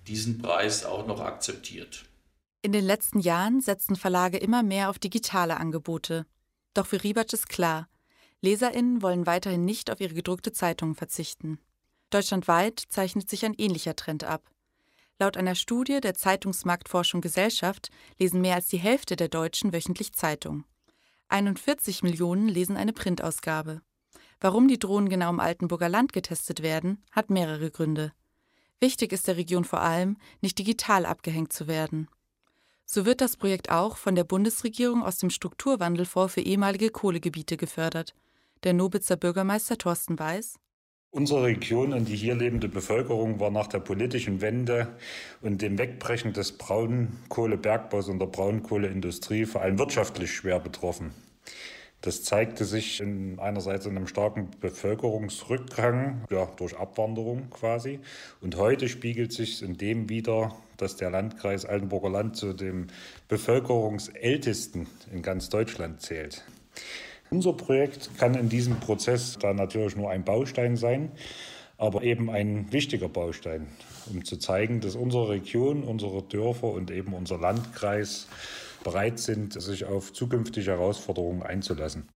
[0.07, 2.05] diesen Preis auch noch akzeptiert.
[2.63, 6.25] In den letzten Jahren setzen Verlage immer mehr auf digitale Angebote.
[6.73, 7.89] Doch für Riebatsch ist klar,
[8.41, 11.59] Leserinnen wollen weiterhin nicht auf ihre gedruckte Zeitung verzichten.
[12.11, 14.51] Deutschlandweit zeichnet sich ein ähnlicher Trend ab.
[15.19, 20.65] Laut einer Studie der Zeitungsmarktforschung Gesellschaft lesen mehr als die Hälfte der Deutschen wöchentlich Zeitung.
[21.29, 23.81] 41 Millionen lesen eine Printausgabe.
[24.41, 28.13] Warum die Drohnen genau im Altenburger Land getestet werden, hat mehrere Gründe.
[28.81, 32.09] Wichtig ist der Region vor allem, nicht digital abgehängt zu werden.
[32.85, 38.15] So wird das Projekt auch von der Bundesregierung aus dem Strukturwandelfonds für ehemalige Kohlegebiete gefördert.
[38.65, 40.57] Der Nobitzer Bürgermeister Thorsten Weiß
[41.15, 44.89] Unsere Region und die hier lebende Bevölkerung war nach der politischen Wende
[45.43, 51.13] und dem Wegbrechen des Braunkohlebergbaus und der Braunkohleindustrie vor allem wirtschaftlich schwer betroffen.
[52.01, 58.01] Das zeigte sich in, einerseits in einem starken Bevölkerungsrückgang, ja, durch Abwanderung quasi.
[58.41, 62.89] Und heute spiegelt sich in dem wieder, dass der Landkreis Altenburger Land zu dem
[63.29, 66.45] bevölkerungsältesten in ganz Deutschland zählt.
[67.31, 71.13] Unser Projekt kann in diesem Prozess da natürlich nur ein Baustein sein,
[71.77, 73.67] aber eben ein wichtiger Baustein,
[74.07, 78.29] um zu zeigen, dass unsere Region, unsere Dörfer und eben unser Landkreis
[78.85, 82.09] bereit sind, sich auf zukünftige Herausforderungen einzulassen.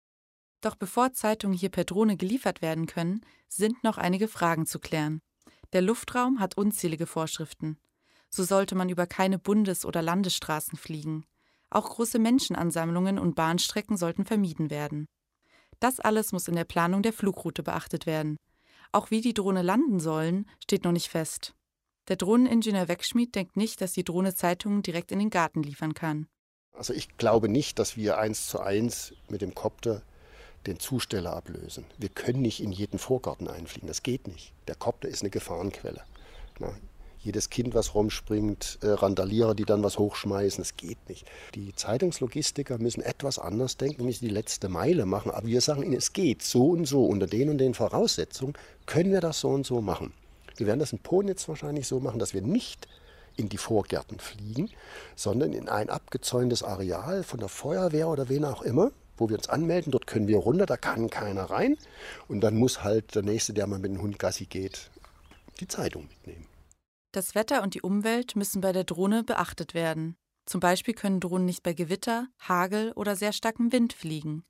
[0.61, 5.21] Doch bevor Zeitungen hier per Drohne geliefert werden können, sind noch einige Fragen zu klären.
[5.73, 7.79] Der Luftraum hat unzählige Vorschriften.
[8.31, 11.25] So sollte man über keine Bundes- oder Landesstraßen fliegen.
[11.71, 15.07] Auch große Menschenansammlungen und Bahnstrecken sollten vermieden werden.
[15.81, 18.37] Das alles muss in der Planung der Flugroute beachtet werden.
[18.91, 21.55] Auch wie die Drohne landen sollen, steht noch nicht fest.
[22.09, 26.27] Der Drohneningenieur Wegschmied denkt nicht, dass die Drohne Zeitungen direkt in den Garten liefern kann.
[26.73, 30.03] Also ich glaube nicht, dass wir eins zu eins mit dem Kopter
[30.67, 31.85] den Zusteller ablösen.
[31.99, 34.53] Wir können nicht in jeden Vorgarten einfliegen, das geht nicht.
[34.69, 36.03] Der Kopter ist eine Gefahrenquelle.
[37.21, 40.63] Jedes Kind, was rumspringt, äh, Randalierer, die dann was hochschmeißen.
[40.63, 41.27] Das geht nicht.
[41.55, 45.31] Die Zeitungslogistiker müssen etwas anders denken, nicht die letzte Meile machen.
[45.31, 47.05] Aber wir sagen ihnen, es geht so und so.
[47.05, 48.55] Unter den und den Voraussetzungen
[48.87, 50.13] können wir das so und so machen.
[50.57, 52.89] Wir werden das in Ponitz wahrscheinlich so machen, dass wir nicht
[53.37, 54.71] in die Vorgärten fliegen,
[55.15, 59.49] sondern in ein abgezäuntes Areal von der Feuerwehr oder wen auch immer, wo wir uns
[59.49, 59.93] anmelden.
[59.93, 61.77] Dort können wir runter, da kann keiner rein.
[62.27, 64.91] Und dann muss halt der Nächste, der mal mit dem Hund Gassi geht,
[65.61, 66.47] die Zeitung mitnehmen.
[67.13, 70.17] Das Wetter und die Umwelt müssen bei der Drohne beachtet werden.
[70.45, 74.45] Zum Beispiel können Drohnen nicht bei Gewitter, Hagel oder sehr starkem Wind fliegen.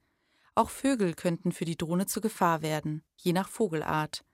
[0.57, 4.25] Auch Vögel könnten für die Drohne zur Gefahr werden, je nach Vogelart.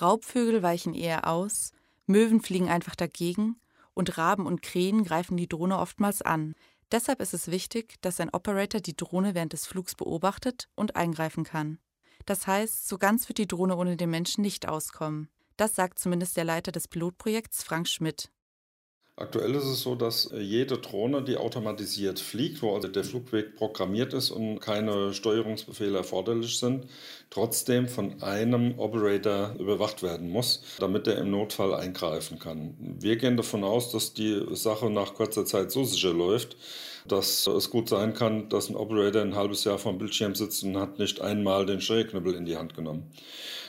[0.00, 1.72] Raubvögel weichen eher aus,
[2.06, 3.60] Möwen fliegen einfach dagegen
[3.94, 6.54] und Raben und Krähen greifen die Drohne oftmals an.
[6.90, 11.44] Deshalb ist es wichtig, dass ein Operator die Drohne während des Flugs beobachtet und eingreifen
[11.44, 11.78] kann.
[12.26, 15.28] Das heißt, so ganz wird die Drohne ohne den Menschen nicht auskommen.
[15.56, 18.30] Das sagt zumindest der Leiter des Pilotprojekts Frank Schmidt.
[19.14, 24.14] Aktuell ist es so, dass jede Drohne, die automatisiert fliegt, wo also der Flugweg programmiert
[24.14, 26.86] ist und keine Steuerungsbefehle erforderlich sind,
[27.28, 32.74] trotzdem von einem Operator überwacht werden muss, damit er im Notfall eingreifen kann.
[32.78, 36.56] Wir gehen davon aus, dass die Sache nach kurzer Zeit so sicher läuft,
[37.06, 40.62] dass es gut sein kann, dass ein Operator ein halbes Jahr vor dem Bildschirm sitzt
[40.64, 43.10] und hat nicht einmal den Steuerknüppel in die Hand genommen.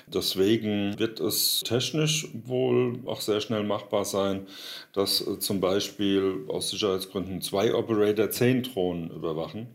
[0.08, 4.48] Deswegen wird es technisch wohl auch sehr schnell machbar sein,
[4.92, 9.68] dass äh, zum Beispiel aus Sicherheitsgründen zwei Operator zehn Drohnen überwachen.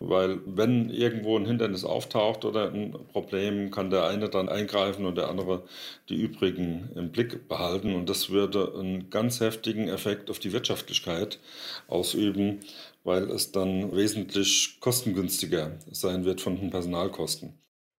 [0.00, 5.16] Weil wenn irgendwo ein Hindernis auftaucht oder ein Problem, kann der eine dann eingreifen und
[5.16, 5.62] der andere
[6.08, 7.94] die übrigen im Blick behalten.
[7.94, 11.38] Und das würde einen ganz heftigen Effekt auf die Wirtschaftlichkeit
[11.88, 12.60] ausüben,
[13.04, 17.54] weil es dann wesentlich kostengünstiger sein wird von den Personalkosten.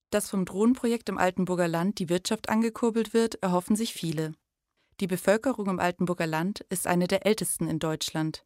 [0.09, 4.33] Dass vom Drohnenprojekt im Altenburger Land die Wirtschaft angekurbelt wird, erhoffen sich viele.
[4.99, 8.43] Die Bevölkerung im Altenburger Land ist eine der ältesten in Deutschland.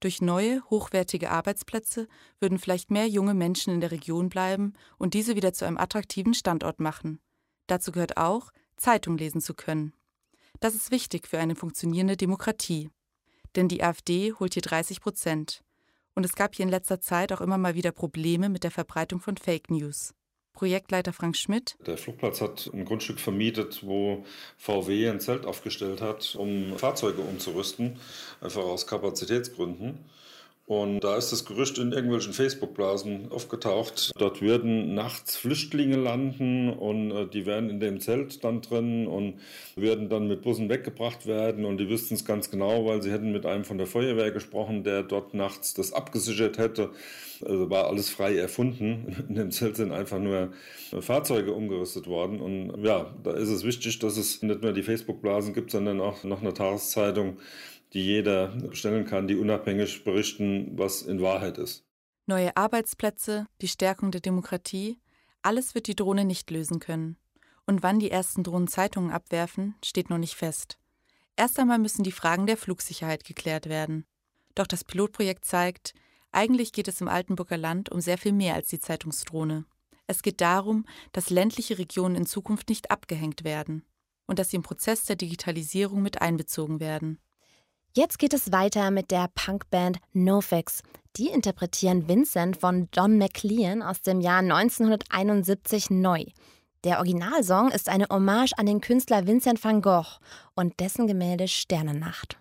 [0.00, 2.08] Durch neue, hochwertige Arbeitsplätze
[2.40, 6.34] würden vielleicht mehr junge Menschen in der Region bleiben und diese wieder zu einem attraktiven
[6.34, 7.20] Standort machen.
[7.66, 9.92] Dazu gehört auch, Zeitung lesen zu können.
[10.60, 12.90] Das ist wichtig für eine funktionierende Demokratie.
[13.56, 15.62] Denn die AfD holt hier 30 Prozent.
[16.14, 19.20] Und es gab hier in letzter Zeit auch immer mal wieder Probleme mit der Verbreitung
[19.20, 20.14] von Fake News.
[20.54, 21.76] Projektleiter Frank Schmidt.
[21.86, 24.24] Der Flugplatz hat ein Grundstück vermietet, wo
[24.56, 27.98] VW ein Zelt aufgestellt hat, um Fahrzeuge umzurüsten,
[28.40, 29.98] einfach aus Kapazitätsgründen.
[30.66, 34.12] Und da ist das Gerücht in irgendwelchen Facebook-Blasen aufgetaucht.
[34.16, 39.40] Dort würden nachts Flüchtlinge landen und äh, die wären in dem Zelt dann drin und
[39.76, 41.66] würden dann mit Bussen weggebracht werden.
[41.66, 44.84] Und die wüssten es ganz genau, weil sie hätten mit einem von der Feuerwehr gesprochen,
[44.84, 46.90] der dort nachts das abgesichert hätte.
[47.44, 49.24] Also war alles frei erfunden.
[49.28, 50.52] In dem Zelt sind einfach nur
[51.00, 52.40] Fahrzeuge umgerüstet worden.
[52.40, 56.24] Und ja, da ist es wichtig, dass es nicht nur die Facebook-Blasen gibt, sondern auch
[56.24, 57.36] noch eine Tageszeitung,
[57.94, 61.84] die jeder bestellen kann, die unabhängig berichten, was in Wahrheit ist.
[62.26, 64.98] Neue Arbeitsplätze, die Stärkung der Demokratie,
[65.42, 67.16] alles wird die Drohne nicht lösen können.
[67.66, 70.78] Und wann die ersten Drohnen Zeitungen abwerfen, steht noch nicht fest.
[71.36, 74.04] Erst einmal müssen die Fragen der Flugsicherheit geklärt werden.
[74.54, 75.94] Doch das Pilotprojekt zeigt,
[76.32, 79.64] eigentlich geht es im Altenburger Land um sehr viel mehr als die Zeitungsdrohne.
[80.06, 83.84] Es geht darum, dass ländliche Regionen in Zukunft nicht abgehängt werden
[84.26, 87.18] und dass sie im Prozess der Digitalisierung mit einbezogen werden.
[87.96, 90.82] Jetzt geht es weiter mit der Punkband NoFX.
[91.16, 96.24] Die interpretieren Vincent von Don McLean aus dem Jahr 1971 neu.
[96.82, 100.18] Der Originalsong ist eine Hommage an den Künstler Vincent van Gogh
[100.56, 102.36] und dessen Gemälde Sternennacht.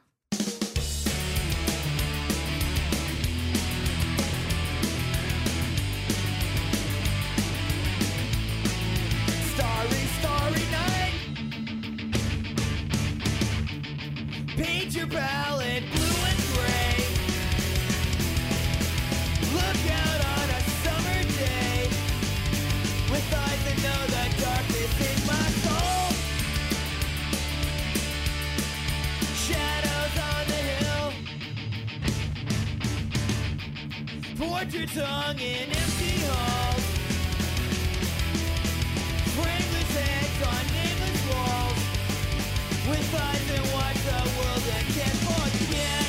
[34.64, 34.72] Hill.
[34.72, 36.94] Portraits hung in empty halls.
[39.36, 41.80] Frameless heads on nameless walls
[42.88, 46.06] With eyes that watch the world and can't forget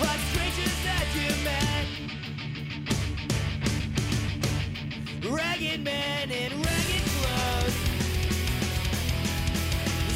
[0.00, 1.86] Like strangers that you met
[5.34, 7.76] Ragged men in ragged clothes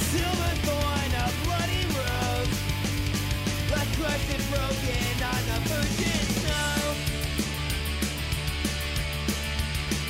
[0.07, 2.55] Silver thorn, a bloody rose
[3.72, 5.15] Like crushed and broken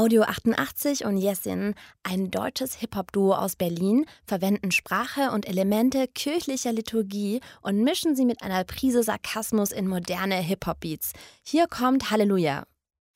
[0.00, 1.74] Audio 88 und Jessin,
[2.04, 8.42] ein deutsches Hip-Hop-Duo aus Berlin, verwenden Sprache und Elemente kirchlicher Liturgie und mischen sie mit
[8.42, 11.12] einer Prise Sarkasmus in moderne Hip-Hop-Beats.
[11.42, 12.64] Hier kommt Halleluja.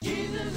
[0.02, 0.56] Jesus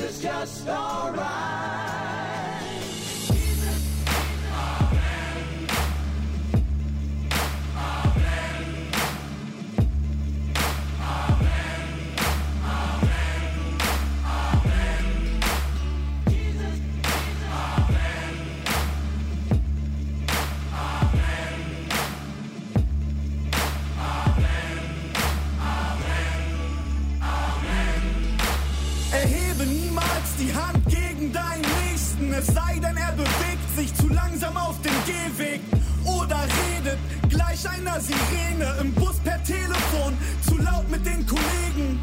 [0.00, 1.83] is just alright
[38.54, 42.00] alleine, im Bus per Telefon, zu laut mit den Kollegen.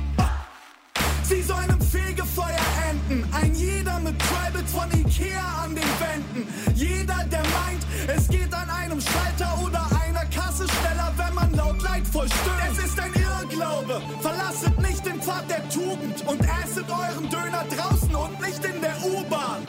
[1.24, 6.48] Sie sollen im Fegefeuer enden, ein jeder mit Tribals von Ikea an den Wänden.
[6.76, 12.06] Jeder, der meint, es geht an einem Schalter oder einer Kassesteller, wenn man laut Leid
[12.08, 12.32] stöhnt.
[12.72, 18.14] Es ist ein Irrglaube, verlasset nicht den Pfad der Tugend und esset euren Döner draußen
[18.14, 19.66] und nicht in der U-Bahn.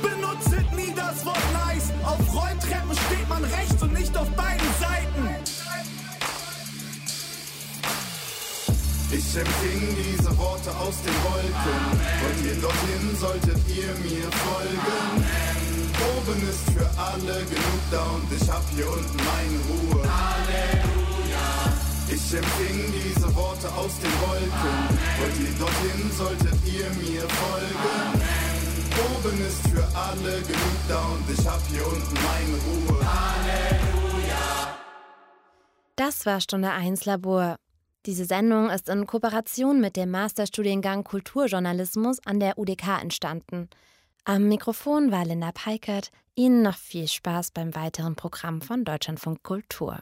[0.00, 4.51] Benutzet nie das Wort nice, auf Rolltreppen steht man rechts und nicht auf Beinen.
[9.32, 11.80] Ich empfing diese Worte aus den Wolken.
[12.20, 15.24] Und ihr dorthin solltet ihr mir folgen.
[16.04, 20.04] Oben ist für alle genug da und ich hab hier unten meine Ruhe.
[20.04, 21.48] Halleluja.
[22.08, 24.76] Ich empfing diese Worte aus den Wolken.
[25.24, 28.20] Und ihr dorthin solltet ihr mir folgen.
[29.00, 33.00] Oben ist für alle genug da und ich hab hier unten meine Ruhe.
[33.00, 34.76] Halleluja.
[35.96, 37.56] Das war Stunde 1 Labor.
[38.04, 43.68] Diese Sendung ist in Kooperation mit dem Masterstudiengang Kulturjournalismus an der UDK entstanden.
[44.24, 46.10] Am Mikrofon war Linda Peikert.
[46.34, 50.00] Ihnen noch viel Spaß beim weiteren Programm von Deutschlandfunk Kultur.